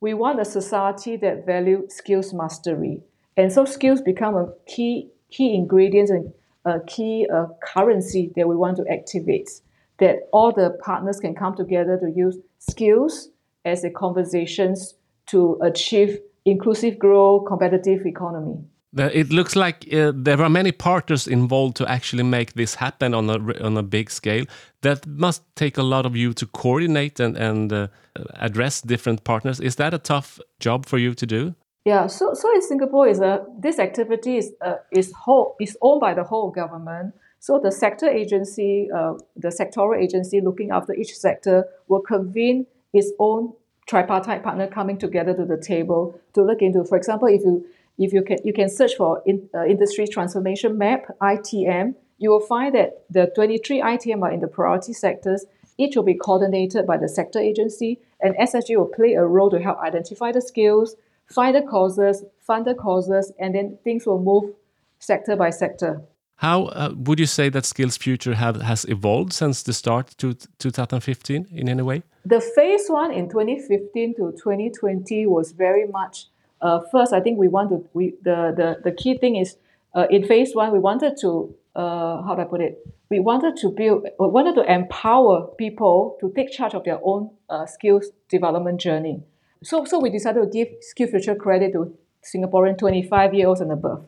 We 0.00 0.14
want 0.14 0.40
a 0.40 0.44
society 0.44 1.16
that 1.16 1.46
value 1.46 1.86
skills 1.88 2.34
mastery, 2.34 3.00
and 3.36 3.52
so 3.52 3.64
skills 3.64 4.00
become 4.00 4.34
a 4.34 4.52
key 4.66 5.10
key 5.30 5.54
ingredients 5.54 6.10
and 6.10 6.32
a 6.64 6.80
key 6.80 7.26
uh, 7.32 7.46
currency 7.62 8.32
that 8.36 8.46
we 8.46 8.56
want 8.56 8.76
to 8.76 8.84
activate. 8.90 9.50
That 9.98 10.28
all 10.32 10.52
the 10.52 10.78
partners 10.84 11.18
can 11.18 11.34
come 11.34 11.56
together 11.56 11.98
to 11.98 12.10
use 12.10 12.36
skills 12.58 13.30
as 13.64 13.84
a 13.84 13.90
conversations 13.90 14.94
to 15.26 15.58
achieve 15.62 16.20
inclusive 16.44 16.98
growth, 16.98 17.46
competitive 17.46 18.06
economy. 18.06 18.58
It 18.94 19.30
looks 19.30 19.54
like 19.54 19.86
uh, 19.92 20.12
there 20.14 20.40
are 20.40 20.48
many 20.48 20.72
partners 20.72 21.26
involved 21.26 21.76
to 21.76 21.90
actually 21.90 22.22
make 22.22 22.54
this 22.54 22.76
happen 22.76 23.14
on 23.14 23.28
a 23.28 23.64
on 23.64 23.76
a 23.76 23.82
big 23.82 24.10
scale. 24.10 24.46
That 24.80 25.06
must 25.06 25.42
take 25.54 25.76
a 25.76 25.82
lot 25.82 26.06
of 26.06 26.16
you 26.16 26.32
to 26.32 26.46
coordinate 26.46 27.20
and 27.20 27.36
and 27.36 27.72
uh, 27.72 27.88
address 28.34 28.80
different 28.80 29.24
partners. 29.24 29.60
Is 29.60 29.76
that 29.76 29.92
a 29.92 29.98
tough 29.98 30.40
job 30.60 30.86
for 30.86 30.98
you 30.98 31.14
to 31.14 31.26
do? 31.26 31.54
Yeah. 31.84 32.06
So 32.06 32.34
so 32.34 32.54
in 32.54 32.62
Singapore, 32.62 33.08
is 33.08 33.20
a 33.20 33.44
this 33.58 33.78
activity 33.78 34.38
is 34.38 34.52
uh, 34.60 34.76
is 34.90 35.12
whole 35.12 35.56
is 35.60 35.76
owned 35.80 36.00
by 36.00 36.14
the 36.14 36.24
whole 36.24 36.50
government. 36.50 37.14
So 37.40 37.60
the 37.62 37.70
sector 37.70 38.08
agency, 38.08 38.88
uh, 38.96 39.14
the 39.36 39.48
sectoral 39.48 39.96
agency 39.96 40.40
looking 40.40 40.70
after 40.70 40.94
each 40.94 41.14
sector, 41.14 41.64
will 41.86 42.00
convene 42.00 42.66
its 42.92 43.12
own 43.18 43.52
tripartite 43.86 44.42
partner 44.42 44.66
coming 44.66 44.98
together 44.98 45.34
to 45.34 45.44
the 45.44 45.56
table 45.56 46.18
to 46.32 46.42
look 46.42 46.60
into. 46.60 46.84
For 46.84 46.96
example, 46.96 47.28
if 47.28 47.42
you 47.42 47.64
if 47.98 48.12
you 48.12 48.22
can 48.22 48.38
you 48.44 48.52
can 48.52 48.68
search 48.68 48.94
for 48.96 49.22
in, 49.26 49.48
uh, 49.54 49.64
industry 49.64 50.06
transformation 50.06 50.78
map 50.78 51.06
ITM, 51.20 51.94
you 52.18 52.30
will 52.30 52.40
find 52.40 52.74
that 52.74 53.04
the 53.10 53.30
23 53.34 53.80
ITM 53.80 54.22
are 54.22 54.32
in 54.32 54.40
the 54.40 54.48
priority 54.48 54.92
sectors. 54.92 55.44
Each 55.78 55.94
will 55.94 56.04
be 56.04 56.14
coordinated 56.14 56.86
by 56.86 56.96
the 56.96 57.08
sector 57.08 57.38
agency, 57.38 58.00
and 58.20 58.34
SSG 58.36 58.76
will 58.76 58.86
play 58.86 59.12
a 59.12 59.24
role 59.24 59.50
to 59.50 59.60
help 59.60 59.78
identify 59.80 60.32
the 60.32 60.40
skills, 60.40 60.96
find 61.26 61.54
the 61.54 61.62
courses, 61.62 62.24
fund 62.40 62.64
the 62.64 62.74
courses, 62.74 63.32
and 63.38 63.54
then 63.54 63.78
things 63.84 64.06
will 64.06 64.22
move 64.22 64.54
sector 64.98 65.36
by 65.36 65.50
sector. 65.50 66.02
How 66.36 66.64
uh, 66.64 66.92
would 66.94 67.18
you 67.18 67.26
say 67.26 67.48
that 67.48 67.64
Skills 67.64 67.96
Future 67.96 68.34
have, 68.34 68.60
has 68.60 68.84
evolved 68.84 69.32
since 69.32 69.62
the 69.62 69.72
start 69.72 70.08
to 70.18 70.34
2015 70.58 71.46
in 71.50 71.68
any 71.68 71.82
way? 71.82 72.02
The 72.26 72.40
phase 72.40 72.88
one 72.88 73.10
in 73.10 73.28
2015 73.28 74.16
to 74.16 74.32
2020 74.32 75.26
was 75.26 75.52
very 75.52 75.86
much 75.86 76.26
uh, 76.60 76.80
first. 76.92 77.12
I 77.12 77.20
think 77.20 77.38
we 77.38 77.48
want 77.48 77.70
to 77.70 77.88
we 77.92 78.14
the 78.22 78.52
the, 78.56 78.90
the 78.90 78.92
key 78.92 79.16
thing 79.18 79.36
is 79.36 79.56
uh, 79.94 80.06
in 80.10 80.26
phase 80.26 80.54
one 80.54 80.72
we 80.72 80.78
wanted 80.78 81.16
to 81.22 81.54
uh, 81.76 82.22
how 82.22 82.34
do 82.34 82.40
I 82.40 82.44
put 82.46 82.60
it? 82.62 82.78
We 83.10 83.20
wanted 83.20 83.56
to 83.58 83.68
build, 83.68 84.08
we 84.18 84.26
wanted 84.28 84.54
to 84.54 84.72
empower 84.72 85.46
people 85.58 86.16
to 86.20 86.32
take 86.34 86.50
charge 86.50 86.74
of 86.74 86.84
their 86.84 86.98
own 87.04 87.30
uh, 87.50 87.66
skills 87.66 88.06
development 88.28 88.80
journey. 88.80 89.22
So, 89.62 89.84
so 89.84 90.00
we 90.00 90.10
decided 90.10 90.40
to 90.40 90.46
give 90.46 90.68
Skill 90.80 91.08
Future 91.08 91.34
credit 91.34 91.72
to 91.72 91.96
Singaporean 92.24 92.78
25 92.78 93.34
year 93.34 93.48
olds 93.48 93.60
and 93.60 93.70
above. 93.70 94.04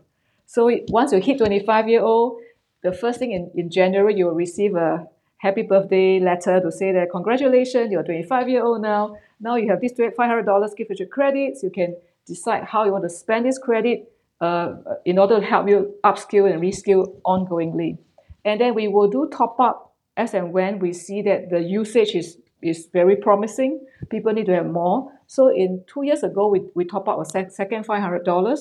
So 0.47 0.71
once 0.89 1.13
you 1.13 1.21
hit 1.21 1.39
25 1.39 1.89
year 1.89 2.01
old, 2.01 2.41
the 2.83 2.93
first 2.93 3.19
thing 3.19 3.33
in, 3.33 3.51
in 3.55 3.71
January, 3.71 4.17
you 4.17 4.27
will 4.27 4.35
receive 4.35 4.75
a 4.75 5.07
happy 5.37 5.63
birthday 5.63 6.19
letter 6.19 6.61
to 6.61 6.73
say 6.73 6.93
that 6.93 7.11
congratulations, 7.11 7.93
you're 7.93 8.03
25 8.03 8.49
year 8.49 8.65
old 8.65 8.81
now. 8.81 9.17
Now 9.41 9.57
you 9.57 9.69
have 9.71 9.81
this 9.81 9.93
$500 9.93 10.77
gift 10.77 10.89
future 10.89 11.07
credits. 11.07 11.63
You 11.63 11.71
can 11.71 11.97
decide 12.29 12.65
how 12.65 12.85
you 12.85 12.93
want 12.93 13.05
to 13.05 13.11
spend 13.11 13.47
this 13.47 13.59
credit 13.59 14.13
uh, 14.41 14.75
in 15.05 15.19
order 15.19 15.41
to 15.41 15.47
help 15.47 15.69
you 15.69 15.95
upskill 16.05 16.51
and 16.51 16.63
reskill 16.63 17.21
ongoingly. 17.27 17.99
And 18.45 18.61
then 18.61 18.75
we 18.75 18.89
will 18.89 19.09
do 19.09 19.29
top 19.33 19.59
up 19.59 19.95
as 20.17 20.35
and 20.35 20.53
when 20.53 20.79
we 20.79 20.93
see 20.93 21.23
that 21.23 21.51
the 21.51 21.61
usage 21.61 22.15
is, 22.15 22.39
is 22.63 22.89
very 22.93 23.17
promising. 23.17 23.87
People 24.11 24.33
need 24.33 24.47
to 24.47 24.55
have 24.55 24.67
more. 24.67 25.13
So 25.27 25.49
in 25.49 25.85
two 25.87 26.03
years 26.03 26.23
ago, 26.23 26.49
we, 26.49 26.63
we 26.75 26.85
top 26.85 27.09
up 27.09 27.21
a 27.21 27.25
sec- 27.25 27.53
second 27.53 27.87
$500 27.87 28.59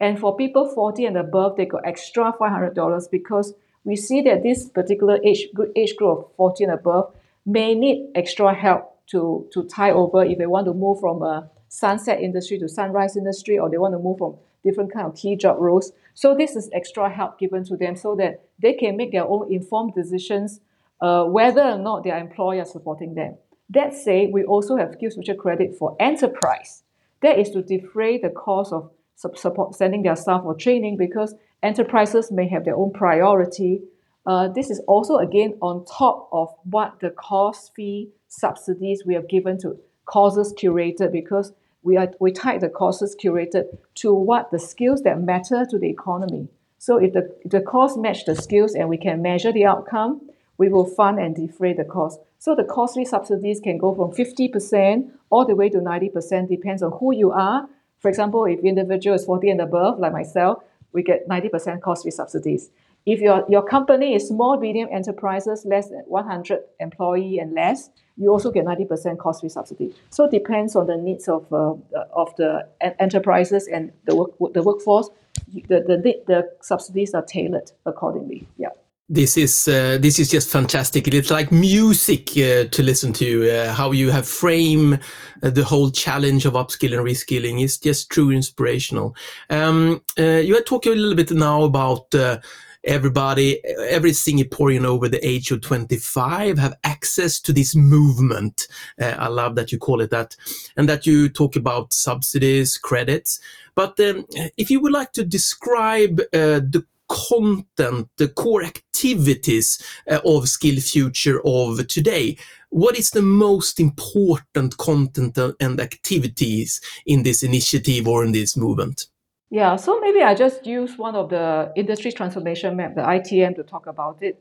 and 0.00 0.18
for 0.18 0.36
people 0.36 0.68
40 0.74 1.06
and 1.06 1.16
above, 1.16 1.56
they 1.56 1.66
got 1.66 1.86
extra 1.86 2.32
$500 2.32 3.10
because 3.10 3.54
we 3.84 3.96
see 3.96 4.20
that 4.22 4.42
this 4.42 4.68
particular 4.68 5.18
age, 5.24 5.48
age 5.74 5.96
group 5.96 6.18
of 6.18 6.36
40 6.36 6.64
and 6.64 6.72
above 6.74 7.14
may 7.46 7.74
need 7.74 8.10
extra 8.14 8.54
help 8.54 8.94
to, 9.08 9.48
to 9.52 9.64
tie 9.64 9.90
over 9.90 10.24
if 10.24 10.38
they 10.38 10.46
want 10.46 10.66
to 10.66 10.74
move 10.74 11.00
from 11.00 11.22
a 11.22 11.50
sunset 11.68 12.20
industry 12.20 12.58
to 12.58 12.68
sunrise 12.68 13.16
industry 13.16 13.58
or 13.58 13.70
they 13.70 13.78
want 13.78 13.94
to 13.94 13.98
move 13.98 14.18
from 14.18 14.36
different 14.64 14.92
kind 14.92 15.06
of 15.06 15.14
key 15.14 15.36
job 15.36 15.56
roles. 15.58 15.92
So 16.14 16.34
this 16.34 16.56
is 16.56 16.68
extra 16.72 17.10
help 17.10 17.38
given 17.38 17.64
to 17.64 17.76
them 17.76 17.96
so 17.96 18.16
that 18.16 18.42
they 18.60 18.72
can 18.74 18.96
make 18.96 19.12
their 19.12 19.26
own 19.26 19.52
informed 19.52 19.94
decisions 19.94 20.60
uh, 21.00 21.24
whether 21.24 21.62
or 21.62 21.78
not 21.78 22.04
their 22.04 22.18
employer 22.18 22.62
is 22.62 22.72
supporting 22.72 23.14
them. 23.14 23.36
That 23.70 23.94
said, 23.94 24.30
we 24.32 24.44
also 24.44 24.76
have 24.76 24.92
skills 24.94 25.14
future 25.14 25.34
credit 25.34 25.76
for 25.78 25.96
enterprise 26.00 26.82
That 27.22 27.38
is 27.38 27.50
to 27.50 27.62
defray 27.62 28.18
the 28.18 28.30
cost 28.30 28.72
of 28.72 28.90
support 29.14 29.74
sending 29.74 30.02
their 30.02 30.16
staff 30.16 30.42
for 30.42 30.54
training 30.54 30.96
because 30.96 31.34
enterprises 31.62 32.30
may 32.30 32.48
have 32.48 32.64
their 32.64 32.76
own 32.76 32.92
priority. 32.92 33.82
Uh, 34.24 34.48
this 34.48 34.70
is 34.70 34.80
also 34.86 35.16
again 35.16 35.54
on 35.60 35.84
top 35.84 36.28
of 36.32 36.48
what 36.64 37.00
the 37.00 37.10
course 37.10 37.70
fee 37.74 38.10
subsidies 38.28 39.02
we 39.04 39.14
have 39.14 39.28
given 39.28 39.58
to 39.58 39.76
courses 40.08 40.54
curated 40.54 41.12
because 41.12 41.52
we 41.82 41.96
are 41.96 42.08
we 42.18 42.32
tied 42.32 42.60
the 42.60 42.68
courses 42.68 43.14
curated 43.22 43.64
to 43.94 44.12
what 44.12 44.50
the 44.50 44.58
skills 44.58 45.02
that 45.02 45.20
matter 45.20 45.64
to 45.70 45.78
the 45.78 45.88
economy. 45.88 46.48
So 46.78 46.96
if 46.96 47.12
the 47.12 47.24
the 47.44 47.60
course 47.60 47.96
match 47.96 48.24
the 48.24 48.34
skills 48.34 48.74
and 48.74 48.88
we 48.88 48.96
can 48.96 49.22
measure 49.22 49.52
the 49.52 49.66
outcome, 49.66 50.22
we 50.56 50.68
will 50.68 50.86
fund 50.86 51.18
and 51.18 51.36
defray 51.36 51.72
the 51.74 51.84
cost. 51.84 52.18
So 52.38 52.54
the 52.54 52.64
course 52.64 52.94
fee 52.94 53.04
subsidies 53.04 53.60
can 53.60 53.78
go 53.78 53.94
from 53.94 54.12
50% 54.12 55.10
all 55.30 55.44
the 55.44 55.54
way 55.54 55.68
to 55.68 55.78
90%, 55.78 56.48
depends 56.48 56.82
on 56.82 56.92
who 56.98 57.14
you 57.14 57.30
are. 57.32 57.68
For 57.98 58.08
example, 58.08 58.44
if 58.44 58.60
individual 58.60 59.16
is 59.16 59.24
40 59.24 59.50
and 59.50 59.60
above, 59.60 59.98
like 59.98 60.12
myself, 60.12 60.62
we 60.92 61.02
get 61.02 61.28
90% 61.28 61.80
course 61.80 62.02
fee 62.04 62.10
subsidies. 62.10 62.70
If 63.06 63.20
your, 63.20 63.44
your 63.48 63.62
company 63.62 64.14
is 64.14 64.28
small, 64.28 64.58
medium 64.58 64.88
enterprises, 64.92 65.64
less 65.64 65.88
than 65.88 66.02
100 66.06 66.60
employee 66.80 67.38
and 67.38 67.54
less, 67.54 67.90
you 68.18 68.30
also 68.30 68.50
get 68.50 68.64
90% 68.66 69.18
course 69.18 69.40
fee 69.40 69.48
subsidy. 69.48 69.94
So 70.10 70.24
it 70.24 70.30
depends 70.30 70.76
on 70.76 70.86
the 70.88 70.96
needs 70.96 71.28
of, 71.28 71.50
uh, 71.52 71.74
of 72.12 72.34
the 72.36 72.68
enterprises 73.00 73.68
and 73.68 73.92
the, 74.04 74.16
work, 74.16 74.52
the 74.52 74.62
workforce. 74.62 75.08
The, 75.52 75.80
the, 75.80 76.22
the 76.26 76.50
subsidies 76.60 77.14
are 77.14 77.22
tailored 77.22 77.70
accordingly. 77.86 78.46
Yeah. 78.58 78.70
This 79.10 79.38
is 79.38 79.66
uh, 79.66 79.96
this 79.98 80.18
is 80.18 80.30
just 80.30 80.50
fantastic. 80.50 81.08
It's 81.08 81.30
like 81.30 81.50
music 81.50 82.28
uh, 82.32 82.64
to 82.64 82.82
listen 82.82 83.14
to. 83.14 83.50
Uh, 83.50 83.72
how 83.72 83.90
you 83.92 84.10
have 84.10 84.28
framed 84.28 85.00
uh, 85.42 85.48
the 85.48 85.64
whole 85.64 85.90
challenge 85.90 86.44
of 86.44 86.52
upskilling 86.52 86.98
and 86.98 87.06
reskilling 87.06 87.62
is 87.62 87.78
just 87.78 88.10
true 88.10 88.30
inspirational. 88.30 89.16
Um, 89.48 90.02
uh, 90.18 90.42
you 90.44 90.58
are 90.58 90.62
talking 90.62 90.92
a 90.92 90.96
little 90.96 91.14
bit 91.14 91.30
now 91.30 91.62
about 91.62 92.14
uh, 92.14 92.40
everybody, 92.84 93.64
every 93.64 94.12
Singaporean 94.12 94.84
over 94.84 95.08
the 95.08 95.26
age 95.26 95.50
of 95.50 95.60
25 95.60 96.58
have 96.58 96.76
access 96.84 97.40
to 97.40 97.52
this 97.52 97.74
movement. 97.74 98.68
I 98.98 99.28
love 99.28 99.54
that 99.56 99.72
you 99.72 99.78
call 99.78 100.00
it 100.00 100.10
that, 100.10 100.36
and 100.76 100.88
that 100.88 101.06
you 101.06 101.28
talk 101.28 101.56
about 101.56 101.92
subsidies, 101.92 102.78
credits. 102.78 103.40
But 103.74 103.98
um, 104.00 104.26
if 104.56 104.70
you 104.70 104.80
would 104.80 104.92
like 104.92 105.12
to 105.12 105.24
describe 105.24 106.16
the 106.32 106.84
content, 107.08 108.08
the 108.16 108.28
core 108.28 108.62
activities 108.62 109.82
uh, 110.10 110.20
of 110.24 110.48
Skill 110.48 110.80
Future 110.80 111.40
of 111.44 111.86
today. 111.88 112.36
What 112.70 112.98
is 112.98 113.10
the 113.10 113.22
most 113.22 113.80
important 113.80 114.76
content 114.76 115.38
and 115.58 115.80
activities 115.80 116.80
in 117.06 117.22
this 117.22 117.42
initiative 117.42 118.06
or 118.06 118.24
in 118.24 118.32
this 118.32 118.56
movement? 118.56 119.06
Yeah, 119.50 119.76
so 119.76 119.98
maybe 120.00 120.22
I 120.22 120.34
just 120.34 120.66
use 120.66 120.98
one 120.98 121.14
of 121.14 121.30
the 121.30 121.72
industry 121.74 122.12
transformation 122.12 122.76
map, 122.76 122.94
the 122.94 123.00
ITM, 123.00 123.56
to 123.56 123.62
talk 123.62 123.86
about 123.86 124.22
it. 124.22 124.38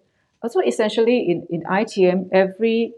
So 0.49 0.61
essentially, 0.61 1.29
in, 1.29 1.47
in 1.49 1.63
ITM, 1.63 2.29
every 2.31 2.93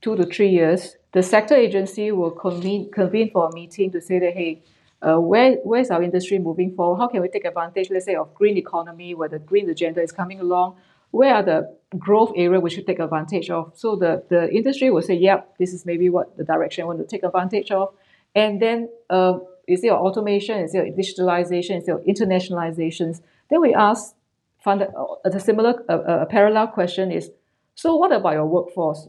two 0.00 0.16
to 0.16 0.24
three 0.24 0.50
years, 0.50 0.96
the 1.12 1.22
sector 1.22 1.56
agency 1.56 2.12
will 2.12 2.30
convene, 2.30 2.90
convene 2.92 3.30
for 3.30 3.48
a 3.48 3.54
meeting 3.54 3.90
to 3.90 4.00
say 4.00 4.20
that, 4.20 4.34
hey, 4.34 4.62
uh, 5.00 5.16
where 5.16 5.54
where 5.64 5.80
is 5.80 5.90
our 5.90 6.02
industry 6.02 6.38
moving 6.38 6.74
forward? 6.74 6.98
How 6.98 7.08
can 7.08 7.22
we 7.22 7.28
take 7.28 7.44
advantage, 7.44 7.90
let's 7.90 8.04
say, 8.04 8.14
of 8.14 8.34
green 8.34 8.56
economy, 8.56 9.14
where 9.14 9.28
the 9.28 9.38
green 9.38 9.68
agenda 9.70 10.00
is 10.02 10.12
coming 10.12 10.40
along? 10.40 10.76
Where 11.10 11.34
are 11.34 11.42
the 11.42 11.76
growth 11.96 12.32
area 12.36 12.60
we 12.60 12.70
should 12.70 12.86
take 12.86 12.98
advantage 12.98 13.48
of? 13.48 13.72
So 13.74 13.96
the, 13.96 14.24
the 14.28 14.52
industry 14.52 14.90
will 14.90 15.02
say, 15.02 15.14
yep, 15.14 15.54
this 15.58 15.72
is 15.72 15.86
maybe 15.86 16.10
what 16.10 16.36
the 16.36 16.44
direction 16.44 16.82
I 16.82 16.86
want 16.86 16.98
to 16.98 17.06
take 17.06 17.22
advantage 17.22 17.70
of. 17.70 17.94
And 18.34 18.60
then 18.60 18.90
uh, 19.08 19.38
is 19.68 19.82
there 19.82 19.92
automation? 19.92 20.58
Is 20.58 20.72
there 20.72 20.84
digitalization? 20.86 21.78
Is 21.78 21.86
there 21.86 21.98
internationalizations? 21.98 23.20
Then 23.50 23.60
we 23.60 23.74
ask, 23.74 24.14
fund, 24.58 24.82
uh, 24.82 24.88
a 25.24 25.40
similar, 25.40 25.84
uh, 25.88 26.22
a 26.22 26.26
parallel 26.26 26.68
question 26.68 27.12
is, 27.12 27.30
so 27.74 27.94
what 27.94 28.12
about 28.12 28.32
your 28.32 28.46
workforce? 28.46 29.08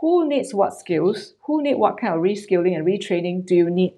Who 0.00 0.28
needs 0.28 0.52
what 0.52 0.74
skills? 0.74 1.34
Who 1.46 1.62
need 1.62 1.76
what 1.76 1.98
kind 1.98 2.14
of 2.14 2.20
reskilling 2.20 2.76
and 2.76 2.86
retraining 2.86 3.46
do 3.46 3.54
you 3.54 3.70
need 3.70 3.94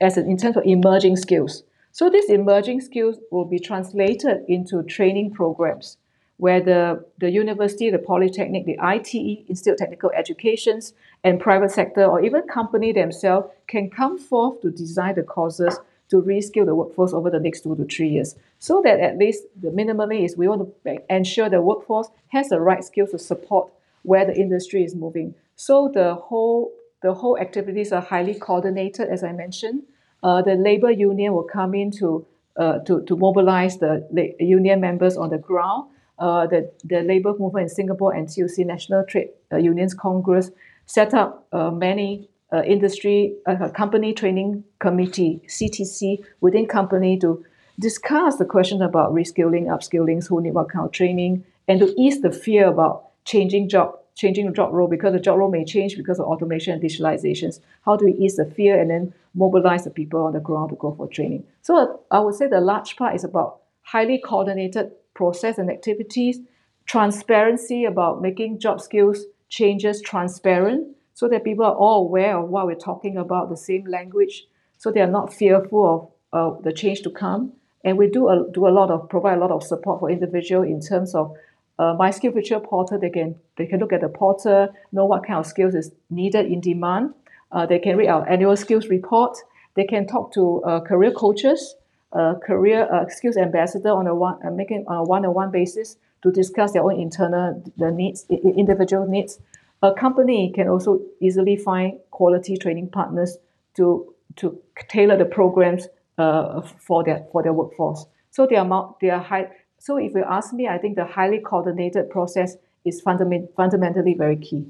as 0.00 0.16
in, 0.16 0.28
in 0.28 0.36
terms 0.36 0.56
of 0.56 0.64
emerging 0.66 1.16
skills. 1.16 1.62
So 1.92 2.10
these 2.10 2.28
emerging 2.28 2.80
skills 2.80 3.18
will 3.30 3.44
be 3.44 3.58
translated 3.58 4.44
into 4.48 4.82
training 4.82 5.32
programs 5.32 5.96
where 6.36 6.60
the, 6.60 7.04
the 7.18 7.30
university, 7.30 7.90
the 7.90 7.98
polytechnic, 7.98 8.66
the 8.66 8.78
ITE, 8.80 9.44
Institute 9.48 9.74
of 9.74 9.78
Technical 9.78 10.10
Educations, 10.10 10.92
and 11.22 11.40
private 11.40 11.70
sector 11.70 12.04
or 12.04 12.22
even 12.24 12.42
company 12.42 12.92
themselves 12.92 13.48
can 13.66 13.88
come 13.88 14.18
forth 14.18 14.60
to 14.62 14.70
design 14.70 15.14
the 15.14 15.22
courses 15.22 15.78
to 16.10 16.20
reskill 16.22 16.66
the 16.66 16.74
workforce 16.74 17.12
over 17.12 17.30
the 17.30 17.40
next 17.40 17.62
two 17.62 17.74
to 17.76 17.84
three 17.84 18.08
years. 18.08 18.36
So 18.58 18.82
that 18.84 19.00
at 19.00 19.16
least 19.16 19.44
the 19.60 19.70
minimum 19.70 20.12
is 20.12 20.36
we 20.36 20.48
want 20.48 20.68
to 20.84 21.14
ensure 21.14 21.48
the 21.48 21.62
workforce 21.62 22.08
has 22.28 22.48
the 22.48 22.60
right 22.60 22.84
skills 22.84 23.12
to 23.12 23.18
support 23.18 23.72
where 24.02 24.26
the 24.26 24.36
industry 24.36 24.84
is 24.84 24.94
moving. 24.94 25.34
So 25.56 25.90
the 25.92 26.14
whole 26.14 26.72
the 27.04 27.12
whole 27.12 27.38
activities 27.38 27.92
are 27.92 28.00
highly 28.00 28.34
coordinated, 28.34 29.08
as 29.08 29.22
I 29.22 29.32
mentioned. 29.32 29.82
Uh, 30.22 30.40
the 30.40 30.54
labor 30.54 30.90
union 30.90 31.34
will 31.34 31.44
come 31.44 31.74
in 31.74 31.90
to, 31.90 32.26
uh, 32.56 32.78
to, 32.78 33.02
to 33.02 33.14
mobilize 33.14 33.76
the 33.76 34.06
union 34.40 34.80
members 34.80 35.18
on 35.18 35.28
the 35.28 35.36
ground. 35.36 35.90
Uh, 36.18 36.46
the, 36.46 36.70
the 36.84 37.02
labor 37.02 37.34
movement 37.38 37.64
in 37.64 37.68
Singapore, 37.68 38.14
NTUC, 38.14 38.64
National 38.64 39.04
Trade 39.04 39.30
uh, 39.52 39.56
Unions 39.56 39.94
Congress, 39.94 40.50
set 40.86 41.12
up 41.12 41.46
uh, 41.52 41.70
many 41.70 42.28
industry 42.64 43.34
company 43.74 44.12
training 44.12 44.62
committee, 44.78 45.40
CTC, 45.48 46.24
within 46.40 46.66
company 46.66 47.18
to 47.18 47.44
discuss 47.80 48.36
the 48.36 48.44
question 48.44 48.80
about 48.80 49.12
reskilling, 49.12 49.64
upskilling, 49.64 50.24
who 50.28 50.40
need 50.40 50.52
what 50.52 50.68
kind 50.70 50.86
of 50.86 50.92
training, 50.92 51.44
and 51.66 51.80
to 51.80 51.92
ease 52.00 52.20
the 52.20 52.30
fear 52.30 52.68
about 52.68 53.06
changing 53.24 53.68
job 53.68 53.98
changing 54.14 54.54
job 54.54 54.72
role 54.72 54.86
because 54.86 55.12
the 55.12 55.18
job 55.18 55.38
role 55.38 55.50
may 55.50 55.64
change 55.64 55.96
because 55.96 56.20
of 56.20 56.26
automation 56.26 56.72
and 56.72 56.82
digitalizations. 56.82 57.58
How 57.84 57.96
do 57.96 58.04
we 58.04 58.12
ease 58.12 58.36
the 58.36 58.44
fear 58.44 58.80
and 58.80 58.90
then 58.90 59.12
mobilize 59.34 59.82
the 59.82 59.90
people 59.90 60.22
on 60.22 60.32
the 60.32 60.38
ground 60.40 60.70
to 60.70 60.76
go 60.76 60.94
for 60.94 61.08
training? 61.08 61.44
So 61.62 62.00
I 62.10 62.20
would 62.20 62.34
say 62.34 62.46
the 62.46 62.60
large 62.60 62.96
part 62.96 63.16
is 63.16 63.24
about 63.24 63.62
highly 63.82 64.18
coordinated 64.24 64.92
process 65.14 65.58
and 65.58 65.70
activities, 65.70 66.40
transparency 66.86 67.84
about 67.84 68.20
making 68.20 68.58
job 68.58 68.80
skills 68.80 69.24
changes 69.48 70.00
transparent 70.02 70.96
so 71.14 71.28
that 71.28 71.44
people 71.44 71.64
are 71.64 71.74
all 71.74 72.06
aware 72.06 72.36
of 72.38 72.48
what 72.48 72.66
we're 72.66 72.74
talking 72.74 73.16
about, 73.16 73.48
the 73.48 73.56
same 73.56 73.84
language, 73.86 74.46
so 74.78 74.90
they 74.90 75.00
are 75.00 75.10
not 75.10 75.32
fearful 75.32 76.12
of 76.32 76.56
uh, 76.58 76.60
the 76.62 76.72
change 76.72 77.02
to 77.02 77.10
come. 77.10 77.52
And 77.84 77.98
we 77.98 78.08
do 78.08 78.28
a, 78.28 78.46
do 78.50 78.66
a 78.66 78.70
lot 78.70 78.90
of 78.90 79.08
provide 79.08 79.38
a 79.38 79.40
lot 79.40 79.50
of 79.50 79.62
support 79.62 80.00
for 80.00 80.10
individual 80.10 80.62
in 80.62 80.80
terms 80.80 81.14
of 81.14 81.36
uh, 81.78 81.94
my 81.98 82.10
skill 82.10 82.32
future 82.32 82.60
portal, 82.60 82.98
they 82.98 83.10
can 83.10 83.34
they 83.56 83.66
can 83.66 83.80
look 83.80 83.92
at 83.92 84.00
the 84.00 84.08
portal, 84.08 84.68
know 84.92 85.06
what 85.06 85.26
kind 85.26 85.38
of 85.38 85.46
skills 85.46 85.74
is 85.74 85.90
needed 86.08 86.46
in 86.46 86.60
demand. 86.60 87.14
Uh, 87.50 87.66
they 87.66 87.78
can 87.78 87.96
read 87.96 88.08
our 88.08 88.28
annual 88.28 88.56
skills 88.56 88.88
report. 88.88 89.36
They 89.74 89.84
can 89.84 90.06
talk 90.06 90.32
to 90.34 90.62
uh, 90.62 90.80
career 90.80 91.10
coaches, 91.10 91.74
uh, 92.14 92.34
career 92.46 92.88
uh, 92.92 93.08
skills 93.08 93.36
ambassador 93.36 93.90
on 93.90 94.06
a 94.06 94.14
one 94.14 94.38
uh, 94.46 94.50
making 94.50 94.84
on 94.86 94.96
a 94.96 95.02
one-on-one 95.02 95.50
basis 95.50 95.96
to 96.22 96.30
discuss 96.30 96.72
their 96.72 96.82
own 96.82 96.98
internal 96.98 97.62
the 97.76 97.90
needs, 97.90 98.26
individual 98.30 99.06
needs. 99.06 99.38
A 99.82 99.92
company 99.92 100.52
can 100.54 100.68
also 100.68 101.00
easily 101.20 101.56
find 101.56 101.98
quality 102.10 102.56
training 102.56 102.88
partners 102.88 103.36
to 103.76 104.14
to 104.36 104.58
tailor 104.88 105.16
the 105.16 105.24
programs 105.24 105.88
uh, 106.18 106.62
for 106.62 107.04
their 107.04 107.26
for 107.32 107.42
their 107.42 107.52
workforce. 107.52 108.06
So 108.30 108.46
they 108.46 108.56
are 108.56 108.96
they 109.00 109.10
are 109.10 109.22
high 109.22 109.50
so 109.84 109.98
if 109.98 110.14
you 110.14 110.24
ask 110.26 110.54
me, 110.54 110.66
I 110.66 110.78
think 110.78 110.96
the 110.96 111.04
highly 111.04 111.40
coordinated 111.40 112.08
process 112.08 112.56
is 112.86 113.02
fundament- 113.02 113.54
fundamentally 113.54 114.14
very 114.14 114.36
key. 114.36 114.64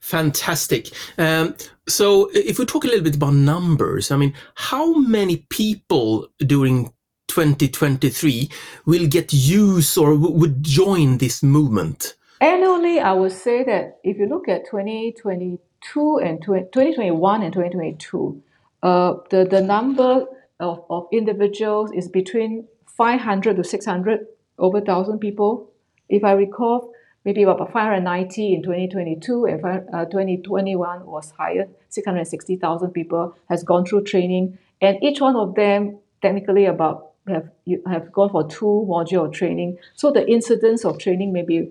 Fantastic. 0.00 0.90
Um, 1.18 1.56
so 1.88 2.30
if 2.32 2.58
we 2.58 2.64
talk 2.64 2.84
a 2.84 2.86
little 2.86 3.04
bit 3.04 3.16
about 3.16 3.34
numbers, 3.34 4.10
I 4.10 4.16
mean, 4.16 4.34
how 4.54 4.94
many 4.94 5.38
people 5.50 6.28
during 6.38 6.92
2023 7.28 8.48
will 8.86 9.06
get 9.06 9.32
use 9.32 9.96
or 9.96 10.14
would 10.14 10.62
join 10.62 11.18
this 11.18 11.42
movement? 11.42 12.14
Annually, 12.40 13.00
I 13.00 13.12
would 13.12 13.32
say 13.32 13.64
that 13.64 13.98
if 14.04 14.18
you 14.18 14.26
look 14.26 14.48
at 14.48 14.64
2022 14.66 16.20
and 16.22 16.40
2021 16.42 17.42
and 17.42 17.52
2022, 17.52 18.42
uh, 18.82 19.14
the, 19.30 19.44
the 19.44 19.60
number 19.60 20.24
of, 20.60 20.84
of 20.88 21.06
individuals 21.12 21.90
is 21.92 22.08
between 22.08 22.66
500 22.96 23.56
to 23.56 23.64
600 23.64 24.26
over 24.58 24.78
1,000 24.78 25.18
people. 25.18 25.70
If 26.08 26.24
I 26.24 26.32
recall, 26.32 26.92
maybe 27.24 27.42
about 27.42 27.72
590 27.72 28.54
in 28.54 28.62
2022 28.62 29.44
and 29.46 29.64
uh, 29.64 30.04
2021 30.06 31.06
was 31.06 31.32
higher, 31.32 31.68
660,000 31.88 32.90
people 32.90 33.34
has 33.48 33.62
gone 33.62 33.84
through 33.84 34.04
training. 34.04 34.58
And 34.80 35.02
each 35.02 35.20
one 35.20 35.36
of 35.36 35.54
them 35.54 35.98
technically 36.22 36.66
about 36.66 37.08
have, 37.28 37.50
have 37.86 38.12
gone 38.12 38.30
for 38.30 38.48
two 38.48 38.86
module 38.88 39.32
training. 39.32 39.78
So 39.94 40.10
the 40.10 40.28
incidence 40.28 40.84
of 40.84 40.98
training 40.98 41.32
may 41.32 41.42
be 41.42 41.70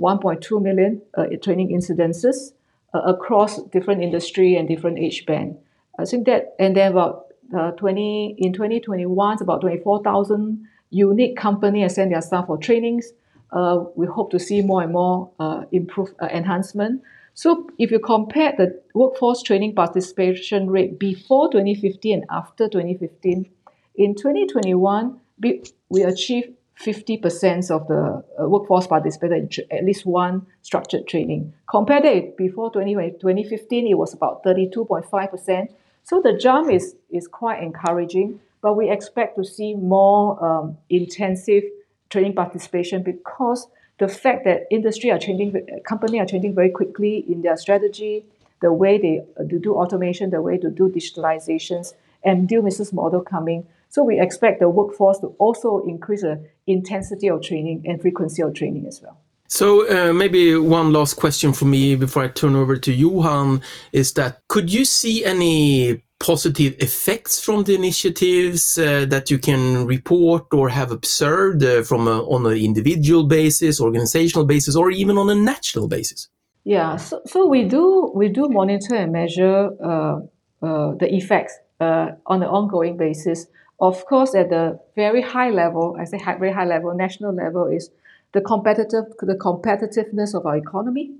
1.2 0.00 0.62
million 0.62 1.02
uh, 1.16 1.26
training 1.42 1.70
incidences 1.70 2.52
uh, 2.94 3.00
across 3.00 3.62
different 3.64 4.02
industry 4.02 4.56
and 4.56 4.68
different 4.68 4.98
age 4.98 5.26
band. 5.26 5.56
I 5.98 6.04
think 6.04 6.26
that, 6.26 6.54
and 6.58 6.76
then 6.76 6.92
about 6.92 7.26
uh, 7.56 7.72
20 7.72 8.36
in 8.38 8.52
2021, 8.52 9.32
it's 9.32 9.42
about 9.42 9.60
24,000 9.60 10.66
unique 10.90 11.36
companies 11.36 11.82
have 11.82 11.92
sent 11.92 12.10
their 12.10 12.20
staff 12.20 12.46
for 12.46 12.56
trainings. 12.56 13.12
Uh, 13.52 13.84
we 13.94 14.06
hope 14.06 14.30
to 14.30 14.38
see 14.38 14.60
more 14.60 14.82
and 14.82 14.92
more 14.92 15.30
uh, 15.40 15.64
improve 15.72 16.14
uh, 16.20 16.26
enhancement. 16.26 17.02
So 17.34 17.70
if 17.78 17.90
you 17.90 18.00
compare 18.00 18.52
the 18.58 18.82
workforce 18.94 19.42
training 19.42 19.74
participation 19.74 20.68
rate 20.70 20.98
before 20.98 21.50
2015 21.50 22.14
and 22.14 22.24
after 22.30 22.68
2015, 22.68 23.48
in 23.94 24.14
2021 24.14 25.20
we, 25.40 26.02
achieved 26.02 26.50
50% 26.80 27.70
of 27.70 27.86
the 27.88 28.24
uh, 28.40 28.48
workforce 28.48 28.86
participated 28.86 29.56
in 29.58 29.76
at 29.78 29.84
least 29.84 30.04
one 30.04 30.46
structured 30.62 31.06
training. 31.06 31.52
Compared 31.68 32.04
it 32.04 32.36
before 32.36 32.70
20, 32.70 32.94
2015, 32.94 33.86
it 33.86 33.94
was 33.94 34.14
about 34.14 34.44
32.5%. 34.44 35.68
So 36.04 36.20
the 36.20 36.34
jump 36.34 36.70
is, 36.70 36.96
is 37.10 37.28
quite 37.28 37.62
encouraging, 37.62 38.40
but 38.60 38.74
we 38.74 38.90
expect 38.90 39.36
to 39.36 39.44
see 39.44 39.74
more 39.74 40.44
um, 40.44 40.76
intensive 40.88 41.64
training 42.10 42.34
participation 42.34 43.02
because 43.02 43.66
the 43.98 44.08
fact 44.08 44.44
that 44.44 44.66
industry 44.70 45.10
are 45.10 45.18
changing, 45.18 45.66
company 45.86 46.20
are 46.20 46.26
changing 46.26 46.54
very 46.54 46.70
quickly 46.70 47.24
in 47.28 47.42
their 47.42 47.56
strategy, 47.56 48.24
the 48.60 48.72
way 48.72 48.98
they 48.98 49.20
uh, 49.38 49.42
do 49.44 49.74
automation, 49.74 50.30
the 50.30 50.40
way 50.40 50.56
to 50.58 50.70
do 50.70 50.88
digitalizations, 50.88 51.94
and 52.24 52.50
new 52.50 52.62
business 52.62 52.92
model 52.92 53.20
coming. 53.20 53.66
So 53.88 54.02
we 54.02 54.20
expect 54.20 54.60
the 54.60 54.68
workforce 54.68 55.18
to 55.20 55.28
also 55.38 55.82
increase 55.86 56.22
the 56.22 56.44
intensity 56.66 57.28
of 57.28 57.42
training 57.42 57.84
and 57.86 58.00
frequency 58.00 58.42
of 58.42 58.54
training 58.54 58.86
as 58.86 59.00
well. 59.02 59.18
So 59.50 59.88
uh, 59.88 60.12
maybe 60.12 60.56
one 60.56 60.92
last 60.92 61.14
question 61.14 61.54
for 61.54 61.64
me 61.64 61.96
before 61.96 62.24
I 62.24 62.28
turn 62.28 62.54
over 62.54 62.76
to 62.76 62.92
Johan 62.92 63.62
is 63.92 64.12
that 64.12 64.42
could 64.48 64.70
you 64.72 64.84
see 64.84 65.24
any 65.24 66.02
positive 66.20 66.74
effects 66.80 67.40
from 67.40 67.64
the 67.64 67.74
initiatives 67.74 68.76
uh, 68.76 69.06
that 69.08 69.30
you 69.30 69.38
can 69.38 69.86
report 69.86 70.52
or 70.52 70.68
have 70.68 70.90
observed 70.90 71.62
uh, 71.62 71.82
from 71.82 72.08
a, 72.08 72.22
on 72.24 72.44
an 72.46 72.58
individual 72.58 73.24
basis, 73.24 73.80
organizational 73.80 74.44
basis, 74.44 74.74
or 74.74 74.90
even 74.90 75.16
on 75.16 75.30
a 75.30 75.34
national 75.34 75.88
basis? 75.88 76.28
Yeah, 76.64 76.96
so, 76.96 77.22
so 77.24 77.46
we 77.46 77.64
do 77.64 78.12
we 78.14 78.28
do 78.28 78.48
monitor 78.48 78.94
and 78.94 79.12
measure 79.12 79.70
uh, 79.82 80.20
uh 80.62 80.94
the 80.96 81.08
effects 81.10 81.56
uh, 81.80 82.08
on 82.26 82.42
an 82.42 82.48
ongoing 82.48 82.96
basis. 82.96 83.46
Of 83.80 84.04
course, 84.06 84.34
at 84.34 84.50
the 84.50 84.78
very 84.96 85.22
high 85.22 85.50
level, 85.50 85.96
I 85.98 86.04
say 86.04 86.18
high, 86.18 86.36
very 86.36 86.52
high 86.52 86.66
level, 86.66 86.92
national 86.94 87.32
level 87.32 87.66
is 87.66 87.90
the 88.32 88.40
competitive 88.40 89.04
the 89.20 89.36
competitiveness 89.36 90.34
of 90.34 90.44
our 90.46 90.56
economy. 90.56 91.12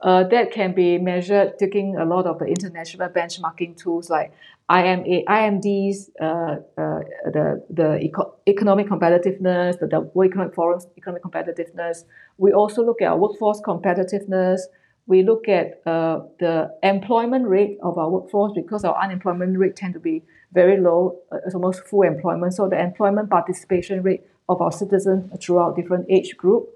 Uh, 0.00 0.24
that 0.24 0.52
can 0.52 0.74
be 0.74 0.98
measured 0.98 1.58
taking 1.58 1.96
a 1.96 2.04
lot 2.04 2.26
of 2.26 2.38
the 2.38 2.44
international 2.46 3.08
benchmarking 3.08 3.76
tools 3.76 4.08
like 4.10 4.32
IMA, 4.70 5.22
IMD's, 5.28 6.10
uh, 6.20 6.24
uh, 6.24 7.00
the, 7.24 7.64
the 7.70 7.98
eco- 8.02 8.34
economic 8.46 8.86
competitiveness, 8.86 9.78
the, 9.78 9.86
the 9.86 10.00
World 10.00 10.30
Economic 10.30 10.54
Forum's 10.54 10.86
economic 10.98 11.22
competitiveness. 11.22 12.04
We 12.36 12.52
also 12.52 12.84
look 12.84 13.00
at 13.00 13.08
our 13.08 13.16
workforce 13.16 13.60
competitiveness. 13.62 14.60
We 15.06 15.22
look 15.22 15.48
at 15.48 15.80
uh, 15.86 16.20
the 16.38 16.70
employment 16.82 17.48
rate 17.48 17.78
of 17.82 17.96
our 17.96 18.10
workforce 18.10 18.52
because 18.54 18.84
our 18.84 18.94
unemployment 19.02 19.58
rate 19.58 19.74
tend 19.74 19.94
to 19.94 20.00
be 20.00 20.22
very 20.52 20.78
low, 20.78 21.18
uh, 21.32 21.38
it's 21.46 21.54
almost 21.54 21.86
full 21.86 22.02
employment. 22.02 22.52
So 22.52 22.68
the 22.68 22.78
employment 22.78 23.30
participation 23.30 24.02
rate 24.02 24.22
of 24.50 24.60
our 24.60 24.72
citizens 24.72 25.32
throughout 25.42 25.76
different 25.76 26.06
age 26.10 26.36
group. 26.36 26.68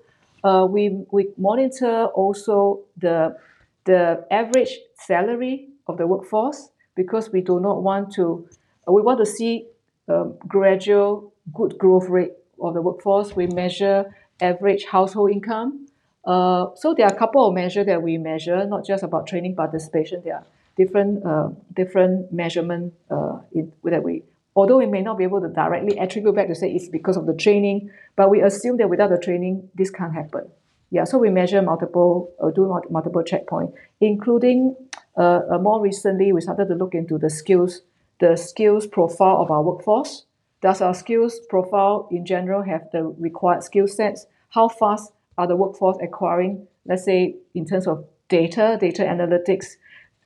Uh, 0.45 0.67
we, 0.69 1.05
we 1.11 1.29
monitor 1.37 2.07
also 2.07 2.81
the, 2.97 3.37
the 3.85 4.25
average 4.31 4.79
salary 4.97 5.69
of 5.87 5.99
the 5.99 6.07
workforce 6.07 6.71
because 6.95 7.31
we 7.31 7.41
do 7.41 7.61
not 7.61 7.83
want 7.83 8.13
to, 8.15 8.49
we 8.87 9.03
want 9.03 9.19
to 9.19 9.27
see 9.27 9.67
um, 10.09 10.35
gradual 10.47 11.33
good 11.55 11.79
growth 11.79 12.09
rate 12.09 12.33
of 12.61 12.75
the 12.75 12.83
workforce. 12.83 13.35
We 13.35 13.47
measure 13.47 14.15
average 14.41 14.85
household 14.85 15.31
income. 15.31 15.87
Uh, 16.25 16.67
so 16.77 16.95
there 16.95 17.07
are 17.07 17.13
a 17.13 17.19
couple 17.19 17.47
of 17.47 17.55
measures 17.55 17.87
that 17.87 18.03
we 18.03 18.19
measure, 18.19 18.65
not 18.67 18.85
just 18.85 19.03
about 19.03 19.27
training 19.27 19.57
participation. 19.57 20.23
There 20.25 20.37
are 20.37 20.47
different 20.77 21.25
uh, 21.27 21.49
different 21.75 22.33
measurement 22.33 22.95
uh, 23.11 23.39
in, 23.53 23.73
that 23.85 24.03
we 24.03 24.23
although 24.55 24.79
we 24.79 24.87
may 24.87 25.03
not 25.03 25.19
be 25.19 25.25
able 25.25 25.41
to 25.41 25.49
directly 25.49 25.99
attribute 25.99 26.35
back 26.35 26.49
to 26.49 26.55
say 26.55 26.71
it's 26.71 26.89
because 26.89 27.17
of 27.17 27.27
the 27.27 27.35
training, 27.35 27.91
but 28.17 28.31
we 28.31 28.41
assume 28.41 28.77
that 28.77 28.89
without 28.89 29.11
the 29.11 29.19
training, 29.19 29.69
this 29.75 29.91
can't 29.91 30.15
happen. 30.15 30.49
Yeah, 30.91 31.05
so 31.05 31.19
we 31.19 31.31
measure 31.31 31.63
multiple, 31.63 32.33
uh, 32.43 32.51
do 32.51 32.67
multiple 32.91 33.23
checkpoints, 33.23 33.73
including 34.01 34.77
uh, 35.17 35.41
uh, 35.51 35.59
more 35.59 35.81
recently, 35.81 36.33
we 36.33 36.41
started 36.41 36.69
to 36.69 36.75
look 36.75 36.95
into 36.95 37.19
the 37.19 37.31
skills, 37.31 37.83
the 38.21 38.37
skills 38.37 38.87
profile 38.87 39.41
of 39.41 39.51
our 39.51 39.63
workforce. 39.63 40.25
Does 40.61 40.81
our 40.81 40.95
skills 40.95 41.41
profile 41.49 42.09
in 42.11 42.25
general 42.25 42.63
have 42.63 42.89
the 42.93 43.05
required 43.19 43.63
skill 43.63 43.89
sets? 43.89 44.27
How 44.51 44.69
fast 44.69 45.13
are 45.39 45.47
the 45.47 45.57
workforce 45.57 45.97
acquiring, 46.03 46.67
let's 46.87 47.05
say, 47.05 47.37
in 47.55 47.67
terms 47.67 47.87
of 47.87 48.05
data, 48.29 48.79
data 48.81 49.03
analytics, 49.03 49.77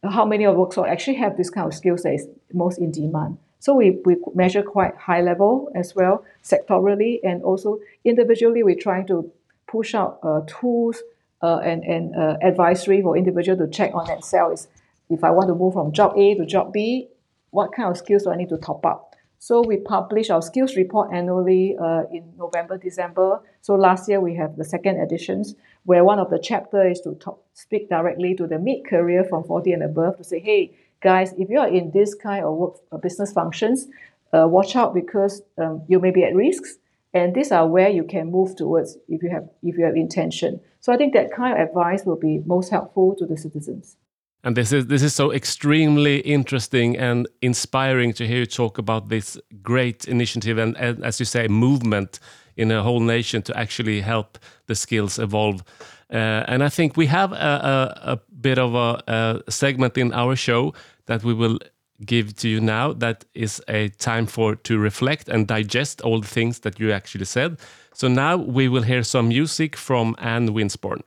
how 0.03 0.25
many 0.25 0.45
of 0.45 0.57
workforce 0.57 0.89
actually 0.91 1.17
have 1.17 1.37
this 1.37 1.51
kind 1.51 1.67
of 1.67 1.75
skills 1.75 2.03
that 2.03 2.15
is 2.15 2.29
most 2.53 2.79
in 2.79 2.93
demand. 2.93 3.39
So 3.59 3.75
we, 3.75 3.99
we 4.05 4.17
measure 4.35 4.63
quite 4.63 4.97
high 4.97 5.21
level 5.21 5.71
as 5.75 5.95
well, 5.95 6.25
sectorally, 6.43 7.21
and 7.25 7.43
also 7.43 7.81
individually, 8.05 8.63
we're 8.63 8.81
trying 8.81 9.07
to 9.09 9.31
push 9.67 9.95
out 9.95 10.19
uh, 10.23 10.41
tools 10.47 11.03
uh, 11.43 11.59
and, 11.59 11.83
and 11.85 12.15
uh, 12.15 12.37
advisory 12.43 13.03
for 13.03 13.17
individual 13.17 13.59
to 13.59 13.69
check 13.69 13.95
on 13.95 14.07
themselves. 14.07 14.69
If 15.09 15.25
I 15.25 15.31
want 15.31 15.49
to 15.49 15.55
move 15.55 15.75
from 15.75 15.93
job 15.93 16.17
A 16.17 16.35
to 16.35 16.47
job 16.47 16.73
B, 16.73 17.09
what 17.51 17.73
kind 17.73 17.91
of 17.91 17.97
skills 17.97 18.25
do 18.25 18.31
I 18.31 18.37
need 18.37 18.49
to 18.51 18.59
top 18.59 18.85
up? 18.85 19.15
So 19.39 19.63
we 19.63 19.77
publish 19.77 20.31
our 20.31 20.43
skills 20.43 20.77
report 20.77 21.13
annually 21.13 21.77
uh, 21.79 22.05
in 22.13 22.33
November, 22.37 22.79
December. 22.79 23.41
So 23.61 23.75
last 23.75 24.09
year 24.09 24.21
we 24.21 24.35
have 24.37 24.57
the 24.57 24.65
second 24.65 25.01
editions 25.01 25.55
where 25.85 26.05
one 26.05 26.19
of 26.19 26.31
the 26.31 26.39
chapter 26.39 26.89
is 26.89 27.01
to 27.03 27.15
talk, 27.15 27.45
speak 27.55 27.89
directly 27.89 28.35
to 28.35 28.47
the 28.47 28.59
mid-career 28.59 29.25
from 29.25 29.45
40 29.45 29.73
and 29.73 29.83
above 29.83 30.17
to 30.17 30.25
say, 30.25 30.41
hey, 30.41 30.77
guys, 31.01 31.33
if 31.39 31.49
you 31.49 31.59
are 31.59 31.69
in 31.69 31.91
this 31.93 32.15
kind 32.15 32.45
of 32.45 32.55
work 32.55 32.75
uh, 32.93 32.99
business 32.99 33.33
functions, 33.33 33.87
uh, 34.33 34.47
watch 34.49 34.77
out 34.77 34.95
because 34.95 35.43
um, 35.59 35.83
you 35.89 35.99
may 36.01 36.11
be 36.11 36.25
at 36.25 36.35
risks. 36.35 36.79
And 37.15 37.35
these 37.35 37.51
are 37.51 37.67
where 37.67 37.89
you 37.89 38.05
can 38.05 38.31
move 38.31 38.57
towards 38.57 38.99
if 39.09 39.23
you 39.23 39.31
have 39.31 39.49
if 39.63 39.79
you 39.79 39.85
have 39.85 39.97
intention. 39.97 40.61
So 40.81 40.93
I 40.93 40.99
think 40.99 41.15
that 41.15 41.33
kind 41.33 41.59
of 41.59 41.67
advice 41.67 42.05
will 42.05 42.17
be 42.17 42.43
most 42.45 42.69
helpful 42.69 43.15
to 43.17 43.25
the 43.25 43.39
citizens. 43.39 43.97
And 44.47 44.57
this 44.57 44.73
is 44.73 44.87
this 44.87 45.03
is 45.03 45.13
so 45.13 45.33
extremely 45.33 46.19
interesting 46.19 46.97
and 46.97 47.27
inspiring 47.43 48.13
to 48.13 48.25
hear 48.29 48.39
you 48.39 48.47
talk 48.47 48.79
about 48.79 49.09
this 49.09 49.37
great 49.61 50.05
initiative 50.05 50.57
and, 50.57 50.77
and 50.77 51.05
as 51.05 51.19
you 51.19 51.27
say, 51.27 51.49
movement 51.49 52.21
in 52.57 52.71
a 52.71 52.81
whole 52.81 53.01
nation 53.01 53.43
to 53.43 53.59
actually 53.59 54.03
help 54.03 54.39
the 54.67 54.77
skills 54.77 55.19
evolve. 55.19 55.65
Uh, 56.13 56.45
and 56.47 56.63
I 56.63 56.69
think 56.69 56.97
we 56.97 57.07
have 57.07 57.33
a, 57.33 57.35
a, 57.35 58.13
a 58.13 58.21
bit 58.41 58.59
of 58.61 58.77
a, 58.77 59.43
a, 59.49 59.51
segment 59.51 59.99
in 59.99 60.13
our 60.13 60.37
show 60.37 60.75
that 61.07 61.25
we 61.25 61.35
will 61.35 61.59
give 62.05 62.37
to 62.37 62.49
you 62.49 62.61
now. 62.61 62.93
That 62.93 63.25
is 63.35 63.61
a 63.67 63.89
time 63.89 64.27
for 64.27 64.55
to 64.55 64.79
reflect 64.79 65.29
and 65.29 65.49
digest 65.49 66.03
all 66.03 66.21
the 66.21 66.29
things 66.29 66.61
that 66.61 66.79
you 66.79 66.93
actually 66.93 67.25
said. 67.25 67.59
So 67.93 68.07
now 68.07 68.37
we 68.37 68.69
will 68.69 68.83
hear 68.83 69.03
some 69.03 69.27
music 69.27 69.75
from 69.75 70.15
Ann 70.19 70.51
Winsborn. 70.55 71.03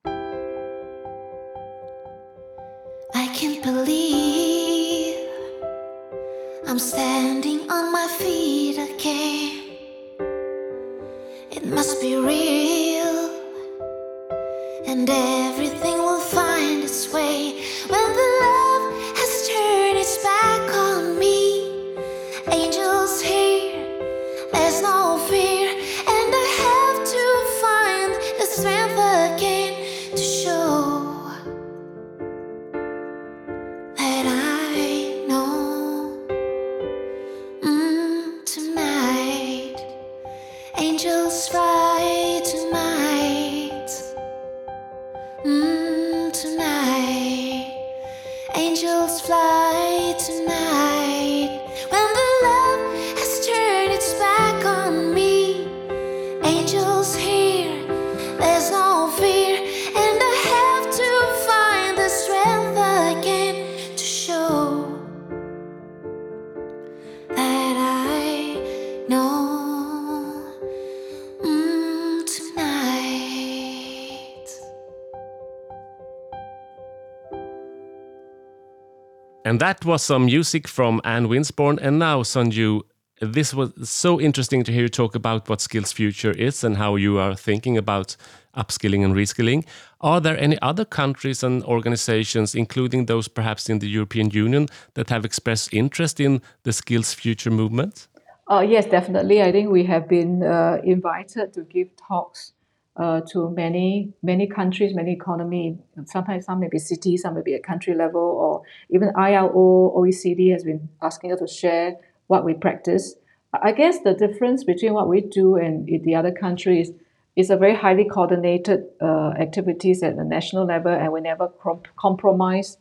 And 79.60 79.68
that 79.68 79.84
was 79.84 80.04
some 80.04 80.28
music 80.28 80.70
from 80.70 81.02
Ann 81.04 81.28
Winsborn. 81.28 81.80
And 81.82 82.00
now, 82.00 82.24
Soon 82.24 82.50
Joo, 82.50 82.84
this 83.20 83.54
was 83.54 83.90
so 83.90 84.18
interesting 84.18 84.64
to 84.64 84.72
hear 84.72 84.84
you 84.84 84.88
talk 84.88 85.16
about 85.16 85.50
what 85.50 85.60
Skills 85.60 85.92
Future 85.92 86.32
is 86.32 86.64
and 86.64 86.78
how 86.78 86.96
you 86.96 87.18
are 87.20 87.36
thinking 87.36 87.78
about 87.78 88.16
upskilling 88.56 89.04
and 89.04 89.14
reskilling. 89.14 89.66
Are 90.00 90.22
there 90.22 90.40
any 90.40 90.58
other 90.62 90.86
countries 90.86 91.44
and 91.44 91.62
organizations, 91.66 92.56
including 92.56 93.08
those 93.08 93.28
perhaps 93.28 93.70
in 93.70 93.80
the 93.80 93.90
European 93.90 94.30
Union, 94.30 94.70
that 94.94 95.10
have 95.10 95.26
expressed 95.26 95.74
interest 95.74 96.22
in 96.22 96.42
the 96.64 96.72
Skills 96.72 97.14
Future 97.14 97.52
movement? 97.52 98.08
Uh, 98.50 98.62
yes, 98.62 98.86
definitely. 98.86 99.42
I 99.42 99.52
think 99.52 99.72
we 99.72 99.84
have 99.84 100.08
been 100.08 100.42
uh, 100.42 100.78
invited 100.86 101.52
to 101.56 101.64
give 101.64 101.90
talks 101.98 102.54
uh, 103.00 103.22
to 103.32 103.50
many 103.52 104.12
many 104.22 104.46
countries, 104.46 104.94
many 104.94 105.14
economy. 105.14 105.78
Sometimes 106.06 106.46
some 106.46 106.60
may 106.60 106.68
be 106.68 106.80
cities, 106.80 107.22
some 107.22 107.36
may 107.36 107.42
be 107.42 107.56
at 107.56 107.64
country 107.64 107.96
level, 107.96 108.22
or 108.22 108.62
even 108.90 109.12
ILO, 109.16 109.94
OECD 109.98 110.52
has 110.52 110.64
been 110.64 110.90
asking 111.02 111.32
us 111.32 111.40
to 111.40 111.48
share 111.48 111.96
what 112.28 112.44
we 112.44 112.54
practice. 112.54 113.16
I 113.54 113.72
guess 113.72 114.02
the 114.04 114.14
difference 114.14 114.64
between 114.64 114.94
what 114.94 115.08
we 115.08 115.22
do 115.22 115.56
and 115.56 115.88
the 116.04 116.14
other 116.14 116.32
countries 116.32 116.92
is 117.36 117.50
a 117.50 117.58
very 117.58 117.76
highly 117.76 118.04
coordinated 118.04 118.84
uh, 119.02 119.32
activities 119.40 120.04
at 120.04 120.18
the 120.18 120.26
national 120.26 120.66
level, 120.66 120.92
and 120.92 121.12
we 121.12 121.22
never 121.22 121.50
compromise. 121.96 122.78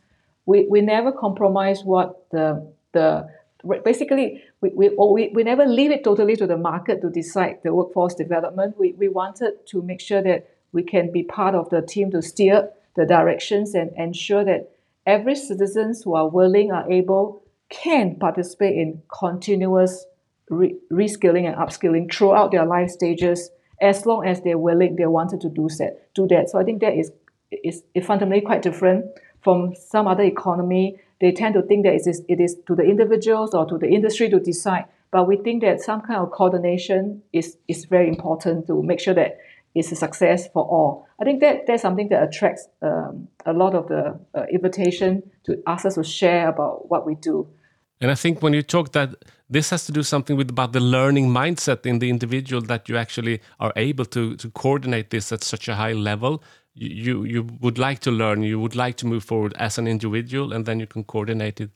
We, 0.47 0.67
we 0.69 0.81
never 0.81 1.13
compromise 1.13 1.83
what 1.85 2.29
the 2.31 2.71
the 2.93 3.29
basically 3.85 4.43
we, 4.61 4.71
we, 4.75 4.89
we, 4.91 5.29
we 5.35 5.43
never 5.43 5.67
leave 5.67 5.91
it 5.91 6.05
totally 6.05 6.37
to 6.37 6.47
the 6.47 6.57
market 6.57 7.01
to 7.03 7.11
decide 7.11 7.59
the 7.65 7.75
workforce 7.75 8.15
development. 8.15 8.79
We, 8.79 8.93
we 8.93 9.09
wanted 9.09 9.67
to 9.69 9.83
make 9.83 10.01
sure 10.01 10.23
that 10.23 10.49
we 10.73 10.83
can 10.83 11.11
be 11.13 11.23
part 11.23 11.55
of 11.55 11.71
the 11.71 11.83
team 11.83 12.11
to 12.13 12.23
steer 12.23 12.71
the 12.97 13.07
directions 13.07 13.75
and 13.75 13.91
ensure 13.97 14.45
that 14.45 14.71
every 15.07 15.35
citizens 15.35 16.03
who 16.03 16.15
are 16.15 16.29
willing 16.29 16.73
are 16.73 16.91
able 16.91 17.43
can 17.69 18.17
participate 18.17 18.77
in 18.77 19.03
continuous 19.09 20.07
re- 20.51 20.77
reskilling 20.93 21.47
and 21.47 21.57
upskilling 21.57 22.13
throughout 22.13 22.51
their 22.51 22.65
life 22.65 22.91
stages 22.91 23.51
as 23.81 24.07
long 24.07 24.27
as 24.27 24.41
they're 24.43 24.59
willing, 24.59 24.97
they 24.97 25.07
wanted 25.07 25.41
to 25.41 25.49
do 25.49 25.69
that. 25.79 26.13
Do 26.15 26.27
that. 26.29 26.51
So 26.51 26.59
I 26.59 26.65
think 26.65 26.81
that 26.81 26.95
is 26.95 27.13
is, 27.51 27.83
is 27.95 28.05
fundamentally 28.05 28.45
quite 28.45 28.63
different 28.63 29.07
from 29.43 29.75
some 29.75 30.07
other 30.07 30.25
economy. 30.25 31.01
They 31.21 31.33
tend 31.33 31.55
to 31.55 31.63
think 31.63 31.85
that 31.85 31.95
it 31.95 32.07
is, 32.07 32.23
it 32.29 32.41
is 32.41 32.57
to 32.67 32.75
the 32.75 32.85
individuals 32.85 33.55
or 33.55 33.67
to 33.67 33.79
the 33.79 33.89
industry 33.89 34.29
to 34.31 34.41
decide. 34.41 34.85
But 35.11 35.27
we 35.27 35.37
think 35.37 35.63
that 35.63 35.81
some 35.81 36.03
kind 36.03 36.21
of 36.21 36.31
coordination 36.31 37.23
is, 37.33 37.57
is 37.67 37.87
very 37.87 38.09
important 38.09 38.67
to 38.67 38.83
make 38.83 39.01
sure 39.01 39.15
that 39.15 39.39
it's 39.75 39.93
a 39.93 39.97
success 39.97 40.49
for 40.49 40.65
all. 40.65 41.07
I 41.21 41.25
think 41.25 41.41
that 41.41 41.67
that's 41.67 41.83
something 41.83 42.09
that 42.09 42.23
attracts 42.23 42.69
um, 42.83 43.29
a 43.47 43.53
lot 43.53 43.75
of 43.75 43.89
the 43.89 44.19
uh, 44.35 44.45
invitation 44.51 45.23
to 45.45 45.63
ask 45.67 45.85
us 45.87 45.95
to 45.95 46.05
share 46.05 46.49
about 46.49 46.91
what 46.91 47.07
we 47.07 47.15
do. 47.15 47.49
And 48.01 48.11
I 48.11 48.15
think 48.15 48.43
when 48.43 48.53
you 48.53 48.63
talk 48.63 48.93
that 48.93 49.11
this 49.51 49.71
has 49.71 49.87
to 49.87 49.93
do 49.93 50.03
something 50.03 50.37
with 50.37 50.51
about 50.51 50.73
the 50.73 50.81
learning 50.81 51.29
mindset 51.31 51.87
in 51.87 51.99
the 51.99 52.11
individual 52.11 52.63
that 52.63 52.89
you 52.89 52.97
actually 52.97 53.41
are 53.59 53.73
able 53.77 54.05
to 54.07 54.37
to 54.37 54.51
coordinate 54.51 55.11
this 55.11 55.33
at 55.33 55.43
such 55.43 55.69
a 55.69 55.75
high 55.75 55.95
level. 55.95 56.43
You 56.81 57.25
you 57.25 57.43
would 57.61 57.79
like 57.79 57.99
to 58.01 58.11
learn, 58.11 58.43
you 58.43 58.61
would 58.61 58.77
like 58.77 58.97
to 58.99 59.07
move 59.07 59.25
forward 59.25 59.55
as 59.59 59.79
an 59.79 59.87
individual, 59.87 60.53
and 60.53 60.65
then 60.65 60.81
you 60.81 60.87
can 60.87 61.05
coordinate 61.05 61.61
it. 61.61 61.71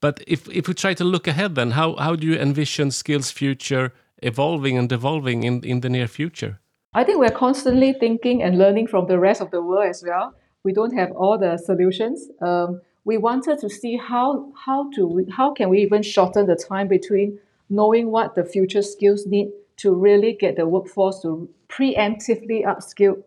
But 0.00 0.22
if 0.26 0.48
if 0.48 0.66
we 0.66 0.74
try 0.74 0.94
to 0.94 1.04
look 1.04 1.28
ahead, 1.28 1.54
then 1.54 1.72
how 1.72 1.96
how 1.96 2.16
do 2.16 2.26
you 2.26 2.34
envision 2.34 2.90
skills 2.90 3.30
future 3.30 3.92
evolving 4.22 4.78
and 4.78 4.90
evolving 4.92 5.44
in 5.44 5.64
in 5.64 5.80
the 5.80 5.88
near 5.88 6.08
future? 6.08 6.58
I 6.92 7.04
think 7.04 7.18
we're 7.18 7.38
constantly 7.38 7.92
thinking 7.92 8.42
and 8.42 8.58
learning 8.58 8.88
from 8.88 9.06
the 9.06 9.18
rest 9.18 9.40
of 9.40 9.50
the 9.50 9.62
world 9.62 9.88
as 9.88 10.02
well. 10.04 10.34
We 10.64 10.72
don't 10.72 10.96
have 10.96 11.12
all 11.12 11.38
the 11.38 11.56
solutions. 11.56 12.28
Um, 12.42 12.80
we 13.04 13.16
wanted 13.16 13.58
to 13.60 13.68
see 13.70 13.96
how 13.96 14.52
how 14.64 14.90
to 14.96 15.26
how 15.30 15.52
can 15.52 15.68
we 15.68 15.80
even 15.82 16.02
shorten 16.02 16.46
the 16.46 16.56
time 16.56 16.88
between 16.88 17.38
knowing 17.68 18.10
what 18.10 18.34
the 18.34 18.44
future 18.44 18.82
skills 18.82 19.26
need 19.26 19.48
to 19.76 19.94
really 19.94 20.32
get 20.32 20.56
the 20.56 20.66
workforce 20.66 21.20
to 21.22 21.48
preemptively 21.68 22.64
upskill 22.64 23.22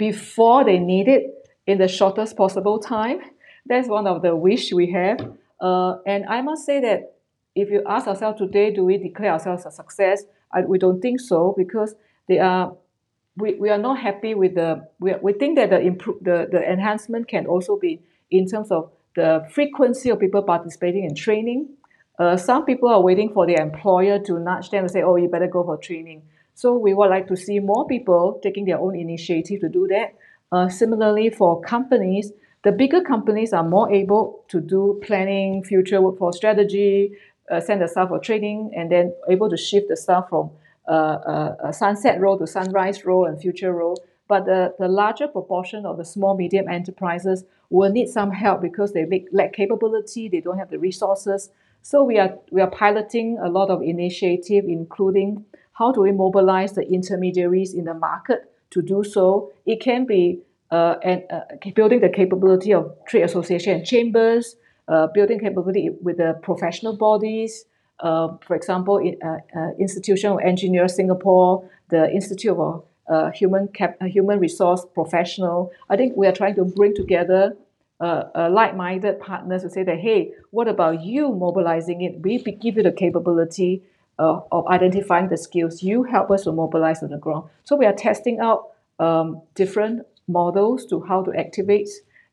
before 0.00 0.64
they 0.64 0.78
need 0.78 1.08
it 1.08 1.22
in 1.66 1.76
the 1.76 1.86
shortest 1.86 2.34
possible 2.34 2.78
time. 2.78 3.18
That's 3.66 3.86
one 3.86 4.06
of 4.06 4.22
the 4.22 4.34
wish 4.34 4.72
we 4.72 4.90
have. 4.92 5.18
Uh, 5.60 5.96
and 6.06 6.24
I 6.24 6.40
must 6.40 6.64
say 6.64 6.80
that 6.80 7.16
if 7.54 7.68
you 7.70 7.82
ask 7.86 8.08
ourselves 8.08 8.38
today, 8.38 8.72
do 8.72 8.82
we 8.82 8.96
declare 8.96 9.32
ourselves 9.32 9.66
a 9.66 9.70
success? 9.70 10.24
I, 10.50 10.62
we 10.62 10.78
don't 10.78 11.02
think 11.02 11.20
so 11.20 11.54
because 11.56 11.94
they 12.28 12.38
are 12.38 12.74
we, 13.36 13.54
we 13.54 13.68
are 13.68 13.78
not 13.78 14.00
happy 14.00 14.34
with 14.34 14.54
the 14.54 14.88
we, 14.98 15.12
we 15.20 15.34
think 15.34 15.58
that 15.58 15.68
the 15.68 15.80
improve 15.80 16.24
the, 16.24 16.48
the 16.50 16.62
enhancement 16.62 17.28
can 17.28 17.46
also 17.46 17.76
be 17.76 18.00
in 18.30 18.46
terms 18.46 18.70
of 18.70 18.90
the 19.16 19.46
frequency 19.52 20.08
of 20.08 20.18
people 20.18 20.42
participating 20.42 21.04
in 21.04 21.14
training. 21.14 21.68
Uh, 22.18 22.36
some 22.38 22.64
people 22.64 22.88
are 22.88 23.02
waiting 23.02 23.30
for 23.34 23.46
their 23.46 23.60
employer 23.60 24.18
to 24.18 24.38
nudge 24.38 24.70
them 24.70 24.84
and 24.84 24.90
say, 24.90 25.02
oh, 25.02 25.16
you 25.16 25.28
better 25.28 25.46
go 25.46 25.62
for 25.62 25.76
training. 25.76 26.22
So 26.60 26.76
we 26.76 26.92
would 26.92 27.08
like 27.08 27.26
to 27.28 27.38
see 27.38 27.58
more 27.58 27.86
people 27.86 28.38
taking 28.42 28.66
their 28.66 28.78
own 28.78 28.94
initiative 28.94 29.60
to 29.62 29.70
do 29.70 29.88
that. 29.88 30.14
Uh, 30.52 30.68
similarly, 30.68 31.30
for 31.30 31.58
companies, 31.62 32.32
the 32.64 32.70
bigger 32.70 33.00
companies 33.00 33.54
are 33.54 33.66
more 33.66 33.90
able 33.90 34.44
to 34.48 34.60
do 34.60 35.00
planning, 35.02 35.64
future 35.64 36.02
workforce 36.02 36.36
strategy, 36.36 37.16
uh, 37.50 37.60
send 37.60 37.80
the 37.80 37.88
staff 37.88 38.08
for 38.08 38.18
training, 38.18 38.72
and 38.76 38.92
then 38.92 39.14
able 39.30 39.48
to 39.48 39.56
shift 39.56 39.88
the 39.88 39.96
staff 39.96 40.28
from 40.28 40.50
uh, 40.86 40.92
uh 41.64 41.72
sunset 41.72 42.20
role 42.20 42.36
to 42.36 42.46
sunrise 42.46 43.06
role 43.06 43.24
and 43.24 43.40
future 43.40 43.72
role. 43.72 43.96
But 44.28 44.44
the, 44.44 44.74
the 44.78 44.88
larger 44.88 45.28
proportion 45.28 45.86
of 45.86 45.96
the 45.96 46.04
small, 46.04 46.36
medium 46.36 46.68
enterprises 46.68 47.44
will 47.70 47.90
need 47.90 48.10
some 48.10 48.32
help 48.32 48.60
because 48.60 48.92
they 48.92 49.06
lack 49.32 49.54
capability, 49.54 50.28
they 50.28 50.42
don't 50.42 50.58
have 50.58 50.68
the 50.68 50.78
resources. 50.78 51.48
So 51.80 52.04
we 52.04 52.18
are 52.18 52.38
we 52.50 52.60
are 52.60 52.70
piloting 52.70 53.38
a 53.42 53.48
lot 53.48 53.70
of 53.70 53.80
initiative, 53.80 54.66
including 54.68 55.46
how 55.80 55.90
do 55.90 56.02
we 56.02 56.12
mobilize 56.12 56.74
the 56.74 56.82
intermediaries 56.82 57.72
in 57.72 57.84
the 57.86 57.94
market 57.94 58.52
to 58.70 58.82
do 58.82 59.02
so. 59.02 59.50
It 59.64 59.80
can 59.80 60.06
be 60.06 60.42
uh, 60.70 60.96
and 61.02 61.24
uh, 61.32 61.40
building 61.74 62.00
the 62.00 62.08
capability 62.08 62.72
of 62.72 62.94
trade 63.08 63.22
association 63.22 63.84
chambers, 63.84 64.56
uh, 64.86 65.08
building 65.08 65.40
capability 65.40 65.90
with 66.02 66.18
the 66.18 66.38
professional 66.42 66.96
bodies. 66.96 67.64
Uh, 67.98 68.36
for 68.46 68.54
example, 68.54 68.98
in, 68.98 69.16
uh, 69.22 69.38
uh, 69.58 69.70
Institution 69.78 70.32
of 70.32 70.38
Engineers 70.40 70.94
Singapore, 70.94 71.68
the 71.88 72.10
Institute 72.12 72.56
of 72.56 72.84
human 73.34 73.66
cap, 73.68 74.00
human 74.02 74.38
resource 74.38 74.86
professional. 74.94 75.72
I 75.88 75.96
think 75.96 76.16
we 76.16 76.28
are 76.28 76.32
trying 76.32 76.54
to 76.54 76.64
bring 76.64 76.94
together 76.94 77.56
like-minded 78.00 79.18
partners 79.18 79.62
to 79.62 79.70
say 79.70 79.82
that, 79.82 79.98
hey, 79.98 80.32
what 80.50 80.68
about 80.68 81.02
you 81.02 81.34
mobilizing 81.34 82.02
it? 82.02 82.20
We 82.22 82.38
give 82.38 82.76
you 82.76 82.84
the 82.84 82.92
capability 82.92 83.82
uh, 84.20 84.40
of 84.52 84.66
identifying 84.68 85.28
the 85.28 85.36
skills. 85.36 85.82
You 85.82 86.04
help 86.04 86.30
us 86.30 86.44
to 86.44 86.52
mobilize 86.52 87.02
on 87.02 87.10
the 87.10 87.18
ground. 87.18 87.48
So 87.64 87.74
we 87.74 87.86
are 87.86 87.94
testing 87.94 88.38
out 88.38 88.68
um, 88.98 89.42
different 89.54 90.06
models 90.28 90.86
to 90.86 91.00
how 91.00 91.22
to 91.22 91.32
activate. 91.36 91.88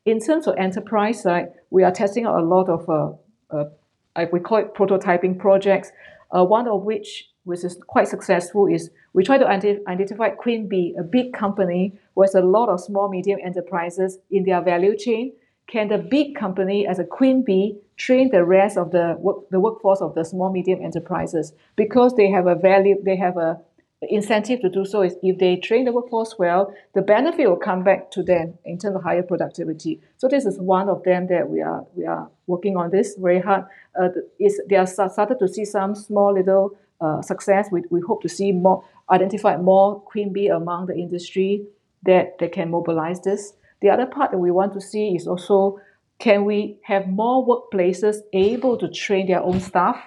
In 0.05 0.19
terms 0.19 0.47
of 0.47 0.55
enterprise 0.57 1.23
side, 1.23 1.47
we 1.69 1.83
are 1.83 1.91
testing 1.91 2.25
out 2.25 2.39
a 2.39 2.45
lot 2.45 2.69
of 2.69 2.89
uh, 2.89 3.55
uh, 3.55 4.25
we 4.31 4.39
call 4.39 4.57
it 4.57 4.73
prototyping 4.73 5.39
projects. 5.39 5.91
Uh, 6.35 6.43
one 6.43 6.67
of 6.67 6.83
which 6.83 7.29
which 7.47 7.63
is 7.63 7.79
quite 7.87 8.09
successful, 8.09 8.67
is 8.67 8.89
we 9.13 9.23
try 9.23 9.37
to 9.37 9.47
identify 9.47 10.29
Queen 10.29 10.67
Bee, 10.67 10.93
a 10.99 11.03
big 11.03 11.31
company 11.31 11.97
who 12.13 12.23
has 12.23 12.35
a 12.35 12.41
lot 12.41 12.67
of 12.67 12.81
small, 12.81 13.07
medium 13.07 13.39
enterprises 13.41 14.19
in 14.29 14.43
their 14.43 14.61
value 14.61 14.97
chain. 14.97 15.31
Can 15.67 15.87
the 15.87 15.97
big 15.97 16.35
company, 16.35 16.85
as 16.85 16.99
a 16.99 17.05
Queen 17.05 17.45
Bee, 17.45 17.77
train 17.97 18.29
the 18.31 18.45
rest 18.45 18.77
of 18.77 18.91
the 18.91 19.15
work, 19.19 19.49
the 19.49 19.59
workforce 19.59 20.01
of 20.01 20.15
the 20.15 20.23
small, 20.23 20.51
medium 20.51 20.81
enterprises 20.81 21.53
because 21.75 22.15
they 22.15 22.29
have 22.29 22.47
a 22.47 22.55
value, 22.55 22.95
they 23.03 23.17
have 23.17 23.37
a 23.37 23.59
incentive 24.01 24.61
to 24.61 24.69
do 24.69 24.85
so 24.85 25.01
is 25.01 25.15
if 25.23 25.39
they 25.39 25.55
train 25.55 25.85
the 25.85 25.91
workforce 25.91 26.35
well, 26.37 26.71
the 26.93 27.01
benefit 27.01 27.49
will 27.49 27.57
come 27.57 27.83
back 27.83 28.11
to 28.11 28.21
them 28.21 28.53
in 28.63 28.77
terms 28.77 28.95
of 28.95 29.03
higher 29.03 29.23
productivity. 29.23 29.99
So 30.17 30.27
this 30.27 30.45
is 30.45 30.59
one 30.59 30.87
of 30.87 31.03
them 31.03 31.27
that 31.27 31.49
we 31.49 31.61
are 31.61 31.83
we 31.95 32.05
are 32.05 32.29
working 32.45 32.77
on 32.77 32.91
this 32.91 33.15
very 33.15 33.41
hard. 33.41 33.65
Uh, 33.99 34.09
is 34.39 34.61
they 34.69 34.75
are 34.75 34.85
started 34.85 35.39
to 35.39 35.47
see 35.47 35.65
some 35.65 35.95
small 35.95 36.33
little 36.33 36.77
uh, 37.01 37.21
success. 37.21 37.69
We, 37.71 37.83
we 37.89 38.01
hope 38.01 38.21
to 38.21 38.29
see 38.29 38.51
more 38.51 38.83
identify 39.09 39.57
more 39.57 39.99
queen 40.01 40.31
bee 40.31 40.47
among 40.47 40.87
the 40.87 40.95
industry 40.95 41.65
that 42.03 42.37
they 42.39 42.49
can 42.49 42.69
mobilize 42.69 43.21
this. 43.21 43.53
The 43.81 43.89
other 43.89 44.05
part 44.05 44.31
that 44.31 44.37
we 44.37 44.51
want 44.51 44.73
to 44.73 44.81
see 44.81 45.15
is 45.15 45.27
also 45.27 45.79
can 46.19 46.45
we 46.45 46.79
have 46.83 47.07
more 47.07 47.45
workplaces 47.45 48.17
able 48.33 48.77
to 48.77 48.89
train 48.89 49.27
their 49.27 49.41
own 49.41 49.59
staff, 49.59 49.97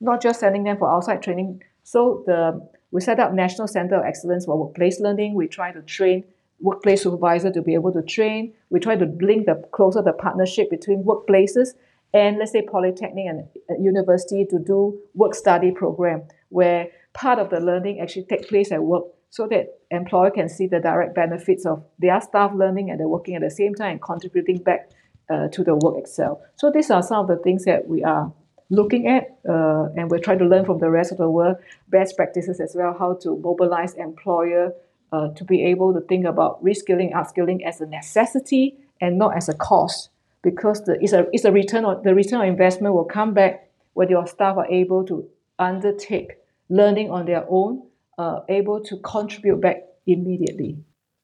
not 0.00 0.20
just 0.20 0.40
sending 0.40 0.64
them 0.64 0.76
for 0.78 0.92
outside 0.92 1.22
training. 1.22 1.62
So 1.82 2.22
the 2.26 2.68
we 2.92 3.00
set 3.00 3.18
up 3.18 3.32
National 3.32 3.66
Center 3.66 3.96
of 3.96 4.04
Excellence 4.04 4.44
for 4.44 4.56
Workplace 4.56 5.00
Learning. 5.00 5.34
We 5.34 5.48
try 5.48 5.72
to 5.72 5.82
train 5.82 6.24
workplace 6.60 7.02
supervisor 7.02 7.50
to 7.52 7.62
be 7.62 7.74
able 7.74 7.92
to 7.92 8.02
train. 8.02 8.54
We 8.70 8.80
try 8.80 8.96
to 8.96 9.06
link 9.20 9.46
the 9.46 9.62
closer 9.72 10.02
the 10.02 10.12
partnership 10.12 10.70
between 10.70 11.04
workplaces 11.04 11.74
and 12.14 12.38
let's 12.38 12.52
say 12.52 12.62
polytechnic 12.62 13.26
and 13.26 13.48
uh, 13.70 13.74
university 13.80 14.46
to 14.46 14.58
do 14.58 14.98
work 15.14 15.34
study 15.34 15.70
program 15.70 16.22
where 16.48 16.88
part 17.12 17.38
of 17.38 17.50
the 17.50 17.60
learning 17.60 18.00
actually 18.00 18.24
take 18.24 18.48
place 18.48 18.72
at 18.72 18.82
work 18.82 19.04
so 19.30 19.46
that 19.48 19.78
employer 19.90 20.30
can 20.30 20.48
see 20.48 20.66
the 20.66 20.80
direct 20.80 21.14
benefits 21.14 21.66
of 21.66 21.84
their 21.98 22.20
staff 22.20 22.52
learning 22.54 22.90
and 22.90 23.00
they're 23.00 23.08
working 23.08 23.34
at 23.34 23.42
the 23.42 23.50
same 23.50 23.74
time 23.74 23.92
and 23.92 24.02
contributing 24.02 24.58
back 24.58 24.90
uh, 25.30 25.48
to 25.48 25.64
the 25.64 25.74
work 25.74 25.96
itself. 25.98 26.40
So 26.56 26.70
these 26.70 26.90
are 26.90 27.02
some 27.02 27.20
of 27.20 27.28
the 27.28 27.36
things 27.36 27.64
that 27.64 27.88
we 27.88 28.04
are 28.04 28.32
looking 28.70 29.06
at, 29.06 29.38
uh, 29.48 29.88
and 29.96 30.10
we're 30.10 30.18
trying 30.18 30.38
to 30.38 30.44
learn 30.44 30.64
from 30.64 30.78
the 30.78 30.90
rest 30.90 31.12
of 31.12 31.18
the 31.18 31.30
world 31.30 31.56
best 31.88 32.16
practices 32.16 32.60
as 32.60 32.74
well, 32.74 32.96
how 32.98 33.14
to 33.14 33.36
mobilize 33.38 33.94
employer 33.94 34.72
uh, 35.12 35.28
to 35.34 35.44
be 35.44 35.64
able 35.64 35.94
to 35.94 36.00
think 36.00 36.26
about 36.26 36.62
reskilling, 36.64 37.12
upskilling 37.12 37.64
as 37.64 37.80
a 37.80 37.86
necessity 37.86 38.76
and 39.00 39.18
not 39.18 39.36
as 39.36 39.48
a 39.48 39.54
cost, 39.54 40.10
because 40.42 40.84
the, 40.84 40.98
it's 41.00 41.12
a 41.12 41.26
it's 41.32 41.44
a 41.44 41.52
return 41.52 41.84
on 41.84 42.02
the 42.02 42.14
return 42.14 42.40
on 42.40 42.46
investment 42.46 42.94
will 42.94 43.04
come 43.04 43.32
back 43.34 43.68
when 43.94 44.08
your 44.08 44.26
staff 44.26 44.56
are 44.56 44.66
able 44.66 45.04
to 45.04 45.28
undertake 45.58 46.38
learning 46.68 47.10
on 47.10 47.24
their 47.26 47.44
own, 47.48 47.82
uh, 48.18 48.40
able 48.48 48.80
to 48.80 48.96
contribute 48.98 49.60
back 49.60 49.84
immediately. 50.06 50.76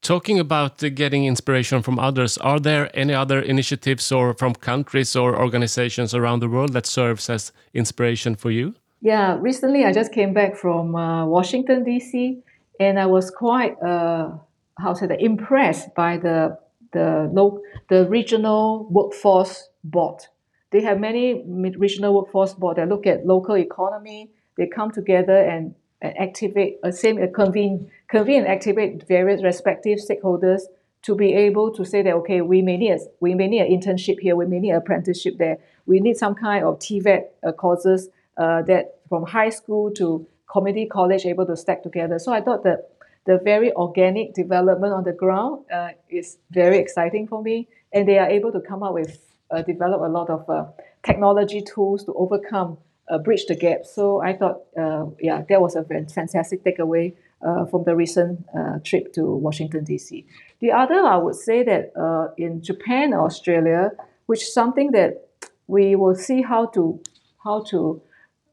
Talking 0.02 0.40
about 0.40 0.82
uh, 0.82 0.88
getting 0.88 1.24
inspiration 1.26 1.80
from 1.80 1.98
others, 1.98 2.36
are 2.38 2.58
there 2.58 2.90
any 2.92 3.14
other 3.14 3.40
initiatives 3.40 4.10
or 4.10 4.34
from 4.34 4.54
countries 4.54 5.14
or 5.14 5.40
organizations 5.40 6.12
around 6.12 6.40
the 6.40 6.48
world 6.48 6.72
that 6.72 6.86
serves 6.86 7.30
as 7.30 7.52
inspiration 7.72 8.34
for 8.34 8.50
you? 8.50 8.74
Yeah, 9.00 9.38
recently 9.40 9.84
I 9.84 9.92
just 9.92 10.12
came 10.12 10.34
back 10.34 10.56
from 10.56 10.96
uh, 10.96 11.24
Washington 11.26 11.84
D.C. 11.84 12.42
and 12.80 12.98
I 12.98 13.06
was 13.06 13.30
quite 13.30 13.80
uh, 13.80 14.30
how 14.78 14.94
say 14.94 15.06
that, 15.06 15.20
impressed 15.20 15.94
by 15.94 16.16
the 16.16 16.58
the 16.92 17.30
low, 17.32 17.60
the 17.88 18.06
regional 18.08 18.86
workforce 18.90 19.68
board. 19.84 20.26
They 20.70 20.82
have 20.82 21.00
many 21.00 21.44
regional 21.46 22.14
workforce 22.14 22.54
board 22.54 22.76
that 22.76 22.88
look 22.88 23.06
at 23.06 23.26
local 23.26 23.56
economy. 23.56 24.30
They 24.56 24.66
come 24.66 24.90
together 24.90 25.36
and, 25.36 25.74
and 26.02 26.18
activate, 26.18 26.78
uh, 26.82 26.90
same 26.90 27.22
uh, 27.22 27.26
convene 27.32 27.90
convene 28.08 28.40
and 28.40 28.48
activate 28.48 29.06
various 29.06 29.42
respective 29.42 29.98
stakeholders 29.98 30.62
to 31.02 31.14
be 31.14 31.32
able 31.32 31.72
to 31.72 31.84
say 31.84 32.02
that 32.02 32.14
okay, 32.14 32.40
we 32.42 32.60
may 32.60 32.76
need 32.76 32.90
a, 32.90 32.98
we 33.20 33.34
may 33.34 33.46
need 33.46 33.60
an 33.60 33.68
internship 33.68 34.18
here, 34.20 34.36
we 34.36 34.46
may 34.46 34.58
need 34.58 34.70
an 34.70 34.76
apprenticeship 34.76 35.38
there, 35.38 35.58
we 35.86 36.00
need 36.00 36.16
some 36.16 36.34
kind 36.34 36.64
of 36.64 36.78
TVET 36.78 37.22
uh, 37.46 37.52
courses 37.52 38.08
uh, 38.36 38.62
that 38.62 38.98
from 39.08 39.24
high 39.24 39.50
school 39.50 39.90
to 39.92 40.26
community 40.50 40.86
college 40.86 41.24
able 41.24 41.46
to 41.46 41.56
stack 41.56 41.82
together. 41.82 42.18
So 42.18 42.32
I 42.32 42.40
thought 42.40 42.64
that 42.64 42.90
the 43.24 43.38
very 43.38 43.72
organic 43.72 44.34
development 44.34 44.92
on 44.92 45.04
the 45.04 45.12
ground 45.12 45.64
uh, 45.72 45.90
is 46.10 46.38
very 46.50 46.78
exciting 46.78 47.28
for 47.28 47.42
me, 47.42 47.68
and 47.92 48.06
they 48.08 48.18
are 48.18 48.28
able 48.28 48.52
to 48.52 48.60
come 48.60 48.82
up 48.82 48.94
with 48.94 49.18
uh, 49.50 49.62
develop 49.62 50.00
a 50.00 50.10
lot 50.10 50.30
of 50.30 50.48
uh, 50.48 50.64
technology 51.04 51.62
tools 51.62 52.04
to 52.04 52.14
overcome 52.14 52.78
uh, 53.12 53.18
bridge 53.18 53.44
the 53.46 53.54
gap. 53.54 53.84
So 53.84 54.22
I 54.22 54.32
thought, 54.32 54.62
uh, 54.78 55.06
yeah, 55.20 55.42
that 55.48 55.60
was 55.60 55.76
a 55.76 55.84
fantastic 55.84 56.64
takeaway 56.64 57.14
uh, 57.46 57.66
from 57.66 57.84
the 57.84 57.94
recent 57.94 58.44
uh, 58.56 58.78
trip 58.82 59.12
to 59.14 59.24
Washington, 59.24 59.84
D.C. 59.84 60.24
The 60.60 60.72
other, 60.72 61.00
I 61.04 61.16
would 61.16 61.34
say 61.34 61.62
that 61.64 61.92
uh, 61.96 62.32
in 62.38 62.62
Japan 62.62 63.12
or 63.12 63.26
Australia, 63.26 63.90
which 64.26 64.42
is 64.42 64.54
something 64.54 64.92
that 64.92 65.28
we 65.66 65.94
will 65.96 66.14
see 66.14 66.42
how 66.42 66.66
to 66.66 67.00
how 67.44 67.62
to 67.64 68.00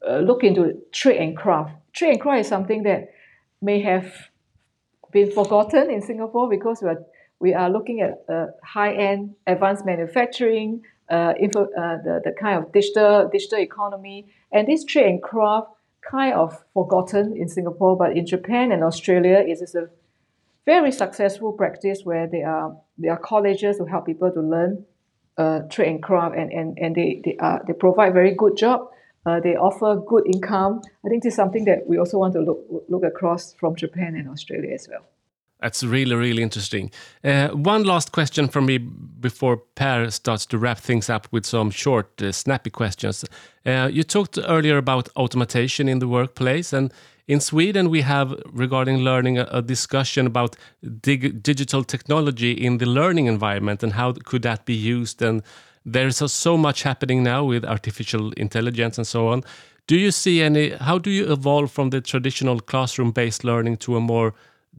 uh, 0.06 0.18
look 0.18 0.42
into 0.42 0.82
trade 0.92 1.18
and 1.18 1.36
craft. 1.36 1.72
Trade 1.92 2.12
and 2.12 2.20
craft 2.20 2.40
is 2.40 2.48
something 2.48 2.82
that 2.82 3.12
may 3.62 3.80
have 3.80 4.12
been 5.12 5.30
forgotten 5.30 5.90
in 5.90 6.02
Singapore 6.02 6.48
because 6.48 6.82
we 6.82 6.88
are 6.88 7.02
we 7.38 7.54
are 7.54 7.70
looking 7.70 8.02
at 8.02 8.26
high-end 8.62 9.34
advanced 9.46 9.86
manufacturing, 9.86 10.82
info, 11.40 11.66
the, 11.66 12.20
the 12.24 12.32
kind 12.32 12.62
of 12.62 12.72
digital 12.72 13.28
digital 13.32 13.58
economy, 13.58 14.26
and 14.52 14.68
this 14.68 14.84
trade 14.84 15.06
and 15.06 15.22
craft 15.22 15.68
kind 16.08 16.34
of 16.34 16.64
forgotten 16.72 17.36
in 17.36 17.48
Singapore, 17.48 17.96
but 17.96 18.16
in 18.16 18.26
Japan 18.26 18.72
and 18.72 18.82
Australia, 18.82 19.38
it 19.46 19.60
is 19.60 19.74
a 19.74 19.88
very 20.66 20.92
successful 20.92 21.52
practice 21.52 22.02
where 22.04 22.26
there 22.26 22.48
are 22.48 22.76
there 22.98 23.12
are 23.12 23.18
colleges 23.18 23.78
to 23.78 23.84
help 23.84 24.06
people 24.06 24.30
to 24.30 24.40
learn 24.40 24.84
uh, 25.36 25.60
trade 25.70 25.88
and 25.88 26.02
craft, 26.02 26.36
and 26.36 26.52
and, 26.52 26.78
and 26.78 26.94
they 26.94 27.20
they, 27.24 27.36
are, 27.38 27.62
they 27.66 27.72
provide 27.72 28.12
very 28.12 28.34
good 28.34 28.56
job. 28.56 28.88
Uh, 29.26 29.38
they 29.38 29.54
offer 29.54 29.96
good 29.96 30.24
income. 30.26 30.80
I 31.04 31.08
think 31.08 31.22
this 31.22 31.34
is 31.34 31.36
something 31.36 31.66
that 31.66 31.86
we 31.86 31.98
also 31.98 32.18
want 32.18 32.32
to 32.34 32.40
look 32.40 32.60
look 32.88 33.04
across 33.04 33.54
from 33.54 33.76
Japan 33.76 34.14
and 34.16 34.28
Australia 34.28 34.72
as 34.74 34.88
well. 34.90 35.04
That's 35.60 35.82
really, 35.82 36.14
really 36.14 36.42
interesting. 36.42 36.90
Uh, 37.22 37.48
one 37.48 37.84
last 37.84 38.12
question 38.12 38.48
from 38.48 38.66
me 38.66 38.78
before 38.78 39.62
Pär 39.76 40.10
starts 40.10 40.46
to 40.46 40.58
wrap 40.58 40.78
things 40.78 41.10
up 41.10 41.28
with 41.30 41.44
some 41.44 41.70
short, 41.70 42.22
uh, 42.22 42.32
snappy 42.32 42.70
questions. 42.70 43.24
Uh, 43.66 43.90
you 43.92 44.02
talked 44.02 44.38
earlier 44.48 44.78
about 44.78 45.10
automation 45.16 45.88
in 45.88 45.98
the 45.98 46.08
workplace, 46.08 46.72
and 46.72 46.92
in 47.28 47.40
Sweden 47.40 47.90
we 47.90 48.00
have, 48.00 48.34
regarding 48.46 48.98
learning, 48.98 49.38
a, 49.38 49.46
a 49.50 49.60
discussion 49.60 50.26
about 50.26 50.56
dig 51.02 51.42
digital 51.42 51.84
technology 51.84 52.52
in 52.52 52.78
the 52.78 52.86
learning 52.86 53.26
environment 53.26 53.82
and 53.82 53.92
how 53.92 54.12
could 54.24 54.42
that 54.42 54.64
be 54.64 54.74
used. 54.74 55.22
And 55.22 55.42
there's 55.84 56.32
so 56.32 56.56
much 56.56 56.82
happening 56.84 57.22
now 57.22 57.44
with 57.44 57.64
artificial 57.64 58.32
intelligence 58.32 58.96
and 58.98 59.06
so 59.06 59.28
on. 59.28 59.44
Do 59.86 59.96
you 59.96 60.10
see 60.10 60.40
any? 60.40 60.70
How 60.70 60.98
do 60.98 61.10
you 61.10 61.30
evolve 61.30 61.70
from 61.70 61.90
the 61.90 62.00
traditional 62.00 62.60
classroom-based 62.60 63.44
learning 63.44 63.78
to 63.78 63.96
a 63.96 64.00
more 64.00 64.32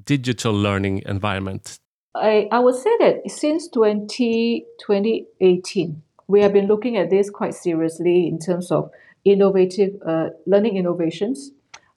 digital 0.04 0.54
learning 0.54 1.04
environment? 1.06 1.78
I, 2.14 2.48
I 2.52 2.60
would 2.60 2.76
say 2.76 2.92
that 3.00 3.22
since 3.28 3.70
20, 3.70 4.66
2018, 4.80 6.02
we 6.28 6.42
have 6.42 6.54
been 6.54 6.68
looking 6.68 6.98
at 6.98 7.10
this 7.10 7.30
quite 7.30 7.54
seriously 7.54 8.28
in 8.28 8.40
terms 8.40 8.72
of 8.72 8.92
innovative 9.24 9.96
uh, 10.06 10.30
learning 10.46 10.78
innovations. 10.78 11.52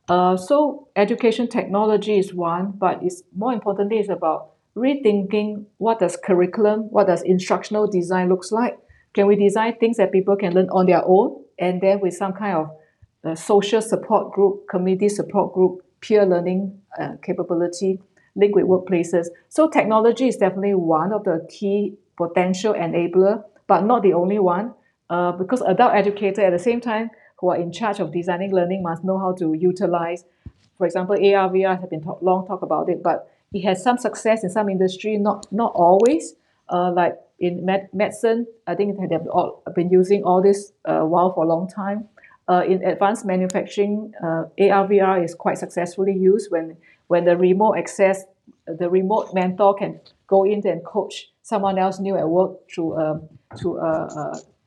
Uh, 0.08 0.36
so 0.36 0.88
education 0.96 1.48
technology 1.48 2.18
is 2.18 2.34
one, 2.34 2.72
but 2.76 3.02
it's 3.02 3.22
more 3.34 3.52
importantly 3.52 3.98
is 3.98 4.08
about 4.08 4.50
rethinking 4.76 5.64
what 5.78 6.00
does 6.00 6.16
curriculum, 6.16 6.82
what 6.90 7.06
does 7.06 7.22
instructional 7.22 7.86
design 7.86 8.28
looks 8.28 8.52
like. 8.52 8.78
Can 9.14 9.26
we 9.26 9.36
design 9.36 9.76
things 9.78 9.96
that 9.96 10.12
people 10.12 10.36
can 10.36 10.52
learn 10.52 10.68
on 10.70 10.86
their 10.86 11.02
own, 11.04 11.42
and 11.58 11.80
then 11.80 12.00
with 12.00 12.14
some 12.14 12.32
kind 12.32 12.56
of 12.56 12.70
uh, 13.24 13.34
social 13.34 13.80
support 13.80 14.32
group, 14.32 14.68
community 14.68 15.08
support 15.08 15.54
group, 15.54 15.80
peer 16.04 16.26
learning 16.26 16.80
uh, 17.00 17.12
capability 17.22 17.98
with 18.36 18.52
workplaces. 18.66 19.26
So 19.48 19.68
technology 19.68 20.28
is 20.28 20.36
definitely 20.36 20.74
one 20.74 21.12
of 21.12 21.24
the 21.24 21.46
key 21.48 21.94
potential 22.16 22.74
enabler, 22.74 23.44
but 23.66 23.82
not 23.84 24.02
the 24.02 24.12
only 24.12 24.38
one. 24.38 24.74
Uh, 25.10 25.32
because 25.32 25.60
adult 25.62 25.94
educators 25.94 26.38
at 26.38 26.50
the 26.50 26.58
same 26.58 26.80
time 26.80 27.10
who 27.38 27.50
are 27.50 27.56
in 27.56 27.70
charge 27.70 28.00
of 28.00 28.12
designing 28.12 28.52
learning 28.52 28.82
must 28.82 29.04
know 29.04 29.18
how 29.18 29.32
to 29.32 29.54
utilize, 29.54 30.24
for 30.78 30.86
example, 30.86 31.14
AR, 31.14 31.48
VR 31.50 31.78
have 31.80 31.90
been 31.90 32.02
talk, 32.02 32.20
long 32.22 32.46
talk 32.46 32.62
about 32.62 32.88
it, 32.88 33.02
but 33.02 33.30
it 33.52 33.62
has 33.62 33.82
some 33.82 33.98
success 33.98 34.42
in 34.42 34.50
some 34.50 34.68
industry, 34.68 35.16
not 35.16 35.46
not 35.52 35.72
always. 35.74 36.34
Uh, 36.68 36.90
like 36.92 37.14
in 37.38 37.64
med- 37.64 37.90
medicine, 37.92 38.46
I 38.66 38.74
think 38.74 38.96
they 38.96 39.14
have 39.14 39.26
all, 39.28 39.62
been 39.74 39.90
using 39.90 40.24
all 40.24 40.42
this 40.42 40.72
uh, 40.86 41.00
while 41.00 41.32
for 41.32 41.44
a 41.44 41.46
long 41.46 41.68
time. 41.68 42.08
Uh, 42.46 42.62
in 42.68 42.84
advanced 42.84 43.24
manufacturing, 43.24 44.12
uh, 44.22 44.44
is 44.58 45.34
quite 45.34 45.56
successfully 45.56 46.12
used 46.12 46.50
when 46.50 46.76
when 47.06 47.24
the 47.24 47.36
remote 47.36 47.74
access, 47.78 48.24
the 48.66 48.88
remote 48.90 49.32
mentor 49.32 49.74
can 49.74 50.00
go 50.26 50.44
in 50.44 50.66
and 50.66 50.84
coach 50.84 51.30
someone 51.42 51.78
else 51.78 52.00
new 52.00 52.16
at 52.16 52.28
work 52.28 52.52
through 52.70 52.96
um, 53.00 53.28
through 53.58 53.78
uh, 53.78 54.08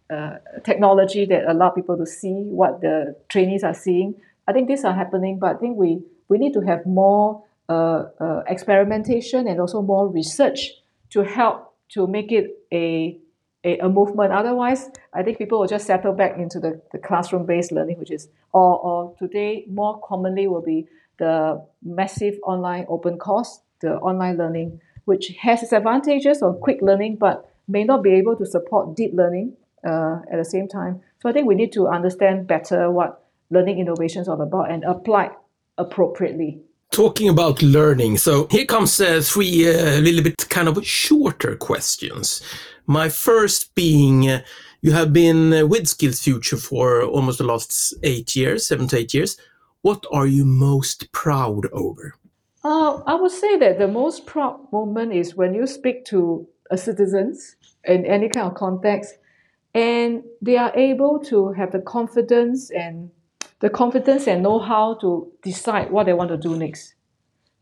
uh, 0.09 0.13
uh, 0.13 0.37
technology 0.63 1.25
that 1.25 1.45
allow 1.47 1.69
people 1.69 1.97
to 1.97 2.05
see 2.05 2.45
what 2.49 2.81
the 2.81 3.15
trainees 3.29 3.63
are 3.63 3.73
seeing. 3.73 4.15
I 4.47 4.53
think 4.53 4.67
these 4.67 4.83
are 4.83 4.93
happening, 4.93 5.37
but 5.39 5.55
I 5.55 5.59
think 5.59 5.77
we 5.77 6.01
we 6.29 6.37
need 6.37 6.53
to 6.53 6.61
have 6.61 6.85
more 6.85 7.43
experimentation 8.47 9.47
and 9.47 9.59
also 9.59 9.81
more 9.81 10.07
research 10.07 10.71
to 11.09 11.23
help 11.23 11.73
to 11.89 12.07
make 12.07 12.31
it 12.31 12.45
a 12.71 13.19
a, 13.63 13.77
a 13.79 13.89
movement. 13.89 14.31
Otherwise, 14.31 14.89
I 15.13 15.23
think 15.23 15.37
people 15.37 15.59
will 15.59 15.67
just 15.67 15.87
settle 15.87 16.13
back 16.13 16.37
into 16.37 16.59
the, 16.59 16.81
the 16.91 16.97
classroom 16.97 17.45
based 17.45 17.71
learning, 17.71 17.99
which 17.99 18.11
is, 18.11 18.29
or, 18.53 18.79
or 18.79 19.15
today 19.17 19.65
more 19.69 19.99
commonly 20.01 20.47
will 20.47 20.61
be 20.61 20.87
the 21.17 21.63
massive 21.83 22.35
online 22.43 22.85
open 22.89 23.17
course, 23.17 23.61
the 23.81 23.95
online 23.97 24.37
learning, 24.37 24.79
which 25.05 25.33
has 25.39 25.63
its 25.63 25.73
advantages 25.73 26.41
on 26.41 26.59
quick 26.59 26.79
learning, 26.81 27.15
but 27.15 27.49
may 27.67 27.83
not 27.83 28.03
be 28.03 28.11
able 28.11 28.35
to 28.35 28.45
support 28.45 28.95
deep 28.95 29.13
learning 29.13 29.53
uh, 29.85 30.19
at 30.31 30.37
the 30.37 30.45
same 30.45 30.67
time. 30.67 31.01
So 31.21 31.29
I 31.29 31.33
think 31.33 31.47
we 31.47 31.55
need 31.55 31.73
to 31.73 31.87
understand 31.87 32.47
better 32.47 32.91
what 32.91 33.23
learning 33.49 33.79
innovations 33.79 34.27
are 34.27 34.41
about 34.41 34.71
and 34.71 34.83
apply 34.83 35.31
appropriately. 35.77 36.59
Talking 36.91 37.29
about 37.29 37.61
learning, 37.61 38.17
so 38.17 38.47
here 38.49 38.65
comes 38.65 38.99
uh, 39.01 39.21
three 39.21 39.67
a 39.67 39.97
uh, 39.97 39.99
little 39.99 40.23
bit 40.23 40.49
kind 40.49 40.67
of 40.67 40.85
shorter 40.85 41.55
questions. 41.55 42.41
My 42.89 43.09
first 43.09 43.75
being, 43.75 44.29
uh, 44.29 44.43
you 44.81 44.93
have 44.93 45.11
been 45.11 45.53
uh, 45.53 45.65
with 45.67 45.87
Skills 45.89 46.21
Future 46.21 46.55
for 46.55 47.03
almost 47.03 47.37
the 47.37 47.43
last 47.43 47.93
eight 48.01 48.33
years, 48.33 48.65
seven 48.65 48.87
to 48.87 48.97
eight 48.97 49.13
years. 49.13 49.37
What 49.81 50.05
are 50.13 50.25
you 50.25 50.45
most 50.45 51.11
proud 51.11 51.65
over? 51.73 52.15
Uh, 52.63 53.01
I 53.05 53.15
would 53.15 53.31
say 53.31 53.57
that 53.57 53.77
the 53.77 53.89
most 53.89 54.25
proud 54.25 54.71
moment 54.71 55.11
is 55.11 55.35
when 55.35 55.53
you 55.53 55.67
speak 55.67 56.05
to 56.05 56.47
a 56.71 56.77
citizens 56.77 57.57
in 57.83 58.05
any 58.05 58.29
kind 58.29 58.47
of 58.47 58.55
context, 58.55 59.15
and 59.73 60.23
they 60.41 60.55
are 60.55 60.71
able 60.73 61.19
to 61.25 61.51
have 61.51 61.73
the 61.73 61.81
confidence 61.81 62.71
and 62.71 63.11
the 63.59 63.69
confidence 63.69 64.27
and 64.27 64.43
know 64.43 64.59
how 64.59 64.93
to 65.01 65.29
decide 65.43 65.91
what 65.91 66.05
they 66.05 66.13
want 66.13 66.29
to 66.29 66.37
do 66.37 66.55
next. 66.55 66.95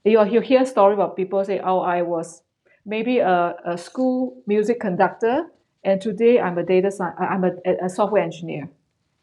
You 0.03 0.23
you 0.25 0.41
hear 0.41 0.63
story 0.67 0.93
about 0.93 1.15
people 1.15 1.43
say, 1.43 1.59
"Oh, 1.59 1.79
I 1.79 2.03
was 2.03 2.43
maybe 2.85 3.19
a, 3.19 3.55
a 3.65 3.77
school 3.77 4.41
music 4.45 4.79
conductor 4.79 5.47
and 5.85 6.01
today 6.01 6.39
I'm 6.39 6.57
a 6.57 6.63
data 6.63 6.91
science. 6.91 7.15
I'm 7.19 7.43
a, 7.43 7.51
a 7.85 7.89
software 7.89 8.23
engineer, 8.23 8.69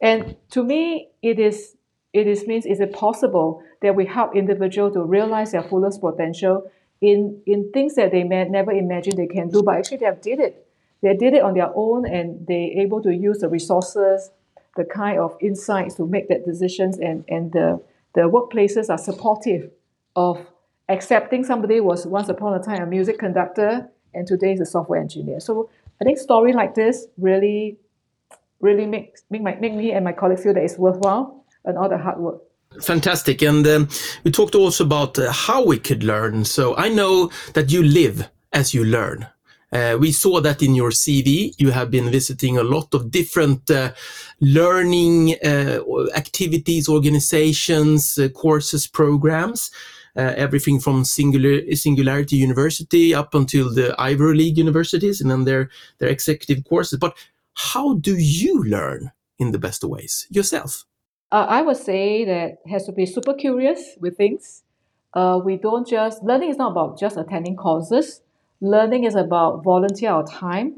and 0.01 0.37
to 0.51 0.62
me, 0.62 1.11
it 1.20 1.38
is 1.38 1.75
it 2.12 2.27
is 2.27 2.46
means 2.46 2.64
is 2.64 2.81
it 2.81 2.92
possible 2.92 3.62
that 3.83 3.96
we 3.96 4.07
help 4.07 4.37
individual 4.37 4.90
to 4.92 5.03
realize 5.03 5.53
their 5.53 5.64
fullest 5.64 6.01
potential 6.01 6.70
in 7.01 7.42
in 7.46 7.72
things 7.72 7.96
that 7.96 8.12
they 8.12 8.22
may 8.22 8.44
never 8.48 8.70
imagined 8.70 9.18
they 9.18 9.27
can 9.27 9.51
do, 9.51 9.62
but 9.62 9.77
actually 9.77 9.98
they 9.98 10.07
have 10.07 10.22
did 10.22 10.38
it. 10.38 10.66
They 11.03 11.16
did 11.16 11.35
it 11.35 11.42
on 11.42 11.55
their 11.55 11.70
own, 11.75 12.07
and 12.07 12.46
they 12.46 12.77
able 12.79 13.03
to 13.03 13.12
use 13.12 13.38
the 13.38 13.48
resources, 13.48 14.31
the 14.77 14.85
kind 14.85 15.18
of 15.18 15.37
insights 15.40 15.96
to 15.96 16.07
make 16.07 16.29
that 16.29 16.46
decisions, 16.46 16.98
and 16.98 17.25
and 17.29 17.51
the 17.53 17.83
the 18.14 18.22
workplaces 18.22 18.88
are 18.88 18.98
supportive 18.98 19.70
of 20.14 20.46
accepting 20.92 21.44
somebody 21.44 21.81
was 21.81 22.07
once 22.07 22.28
upon 22.28 22.55
a 22.55 22.62
time 22.62 22.83
a 22.83 22.87
music 22.87 23.18
conductor 23.18 23.88
and 24.14 24.26
today 24.26 24.52
is 24.52 24.61
a 24.61 24.66
software 24.66 25.00
engineer. 25.00 25.40
So 25.40 25.70
I 26.00 26.05
think 26.05 26.18
story 26.18 26.52
like 26.52 26.74
this 26.74 27.07
really, 27.18 27.78
really 28.61 28.87
make, 28.87 29.16
make, 29.31 29.42
my, 29.42 29.55
make 29.57 29.74
me 29.74 29.92
and 29.92 30.05
my 30.05 30.12
colleagues 30.12 30.42
feel 30.42 30.55
that 30.55 30.62
it's 30.62 30.78
worthwhile 30.78 31.44
and 31.64 31.78
all 31.78 31.88
the 31.88 31.98
hard 31.98 32.18
work. 32.18 32.42
Fantastic. 32.81 33.42
And 33.42 33.66
um, 33.66 33.88
we 34.24 34.31
talked 34.31 34.55
also 34.55 34.85
about 34.85 35.18
uh, 35.18 35.31
how 35.31 35.64
we 35.64 35.78
could 35.78 36.02
learn. 36.05 36.44
So 36.44 36.76
I 36.76 36.88
know 36.88 37.31
that 37.55 37.70
you 37.70 37.83
live 37.83 38.28
as 38.52 38.72
you 38.72 38.85
learn. 38.85 39.26
Uh, 39.72 39.96
we 39.98 40.12
saw 40.12 40.40
that 40.40 40.62
in 40.62 40.74
your 40.74 40.90
CV. 40.90 41.55
You 41.59 41.70
have 41.70 41.90
been 41.90 42.11
visiting 42.11 42.59
a 42.59 42.62
lot 42.62 42.92
of 42.92 43.11
different 43.11 43.70
uh, 43.70 43.92
learning 44.40 45.37
uh, 45.44 45.81
activities, 46.14 46.88
organizations, 46.88 48.18
uh, 48.18 48.28
courses, 48.28 48.87
programs. 48.87 49.70
Uh, 50.14 50.35
everything 50.37 50.79
from 50.79 51.05
singular, 51.05 51.62
Singularity 51.75 52.37
University 52.37 53.14
up 53.14 53.35
until 53.35 53.72
the 53.72 53.94
Ivy 53.98 54.25
League 54.25 54.59
universities 54.59 55.22
and 55.22 55.31
then 55.31 55.44
their, 55.44 55.70
their 55.98 56.11
executive 56.11 56.64
courses. 56.64 56.98
But 56.98 57.16
how 57.55 57.94
do 57.94 58.16
you 58.18 58.62
learn 58.62 59.12
in 59.38 59.53
the 59.53 59.59
best 59.59 59.85
ways 59.85 60.27
yourself? 60.31 60.85
Uh, 61.31 61.46
I 61.48 61.62
would 61.62 61.79
say 61.79 62.27
that 62.27 62.59
has 62.70 62.85
to 62.85 62.92
be 62.92 63.07
super 63.07 63.33
curious 63.33 63.96
with 64.01 64.18
things. 64.18 64.64
Uh, 65.14 65.40
we 65.42 65.57
don't 65.57 65.88
just 65.88 66.22
learning 66.22 66.51
is 66.51 66.57
not 66.57 66.72
about 66.72 66.98
just 66.98 67.16
attending 67.16 67.57
courses. 67.57 68.20
Learning 68.61 69.05
is 69.05 69.14
about 69.14 69.64
volunteer 69.64 70.11
our 70.11 70.27
time 70.27 70.75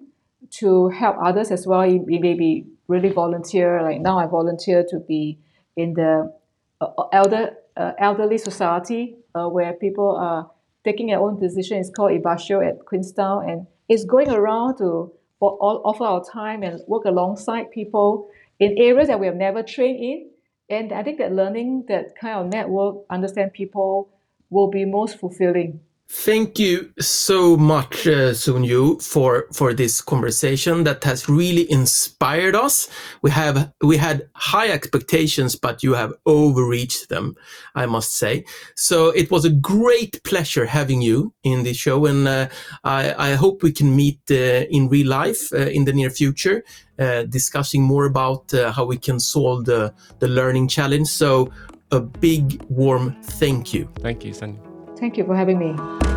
to 0.51 0.89
help 0.91 1.17
others 1.21 1.51
as 1.51 1.67
well. 1.67 1.81
We 1.81 2.19
may 2.19 2.35
be 2.35 2.67
really 2.89 3.11
volunteer. 3.11 3.83
Like 3.83 4.01
now, 4.01 4.19
I 4.19 4.27
volunteer 4.27 4.85
to 4.91 5.01
be 5.01 5.39
in 5.77 5.95
the 5.95 6.33
uh, 6.81 6.87
elder 7.13 7.57
uh, 7.77 7.93
elderly 7.99 8.39
society 8.39 9.17
uh, 9.35 9.49
where 9.49 9.73
people 9.73 10.17
are 10.17 10.51
taking 10.85 11.09
their 11.09 11.21
own 11.21 11.41
decision. 11.41 11.79
It's 11.79 11.91
called 11.91 12.13
Ibasho 12.13 12.67
at 12.67 12.85
Queenstown, 12.85 13.49
and 13.49 13.67
it's 13.89 14.05
going 14.05 14.31
around 14.31 14.79
to 14.79 15.13
offer 15.41 16.05
our 16.05 16.25
time 16.25 16.63
and 16.63 16.81
work 16.87 17.05
alongside 17.05 17.71
people 17.71 18.29
in 18.59 18.77
areas 18.79 19.09
that 19.09 19.21
we 19.21 19.27
have 19.27 19.37
never 19.37 19.63
trained 19.63 20.03
in. 20.03 20.31
And 20.71 20.93
I 20.93 21.03
think 21.03 21.19
that 21.19 21.33
learning 21.33 21.85
that 21.89 22.17
kind 22.19 22.39
of 22.39 22.53
network, 22.53 23.05
understand 23.11 23.53
people, 23.53 24.09
will 24.49 24.69
be 24.69 24.85
most 24.85 25.19
fulfilling. 25.19 25.81
Thank 26.07 26.59
you 26.59 26.93
so 27.01 27.57
much, 27.57 28.07
uh, 28.07 28.35
Soon 28.35 28.65
Joo, 28.65 28.99
for 29.01 29.47
for 29.53 29.75
this 29.75 30.03
conversation 30.03 30.85
that 30.85 31.03
has 31.05 31.29
really 31.29 31.71
inspired 31.71 32.55
us. 32.55 32.89
We 33.23 33.31
have 33.31 33.73
we 33.83 33.97
had 33.97 34.29
high 34.35 34.69
expectations, 34.69 35.57
but 35.57 35.83
you 35.83 35.95
have 35.95 36.13
overreached 36.27 37.09
them, 37.09 37.37
I 37.75 37.87
must 37.87 38.13
say. 38.13 38.45
So 38.77 39.09
it 39.11 39.31
was 39.31 39.45
a 39.45 39.51
great 39.51 40.23
pleasure 40.25 40.67
having 40.67 41.03
you 41.03 41.33
in 41.43 41.65
the 41.65 41.73
show, 41.73 42.07
and 42.07 42.29
uh, 42.29 42.49
I, 42.85 43.33
I 43.33 43.35
hope 43.35 43.63
we 43.63 43.73
can 43.73 43.97
meet 43.97 44.21
uh, 44.31 44.67
in 44.71 44.89
real 44.89 45.09
life 45.09 45.53
uh, 45.53 45.71
in 45.73 45.85
the 45.85 45.93
near 45.93 46.11
future, 46.11 46.65
uh, 46.99 47.23
discussing 47.25 47.83
more 47.83 48.05
about 48.05 48.53
uh, 48.53 48.73
how 48.73 48.85
we 48.85 48.99
can 48.99 49.19
solve 49.19 49.65
the 49.65 49.93
the 50.21 50.29
learning 50.29 50.69
challenge. 50.69 51.09
So 51.09 51.51
a 51.91 52.01
big 52.01 52.63
warm 52.69 53.17
thank 53.23 53.73
you. 53.73 53.89
Thank 54.01 54.25
you, 54.25 54.35
Sandy. 54.35 54.64
Thank 54.97 55.17
you 55.17 55.25
for 55.25 55.37
having 55.37 55.59
me. 55.59 56.14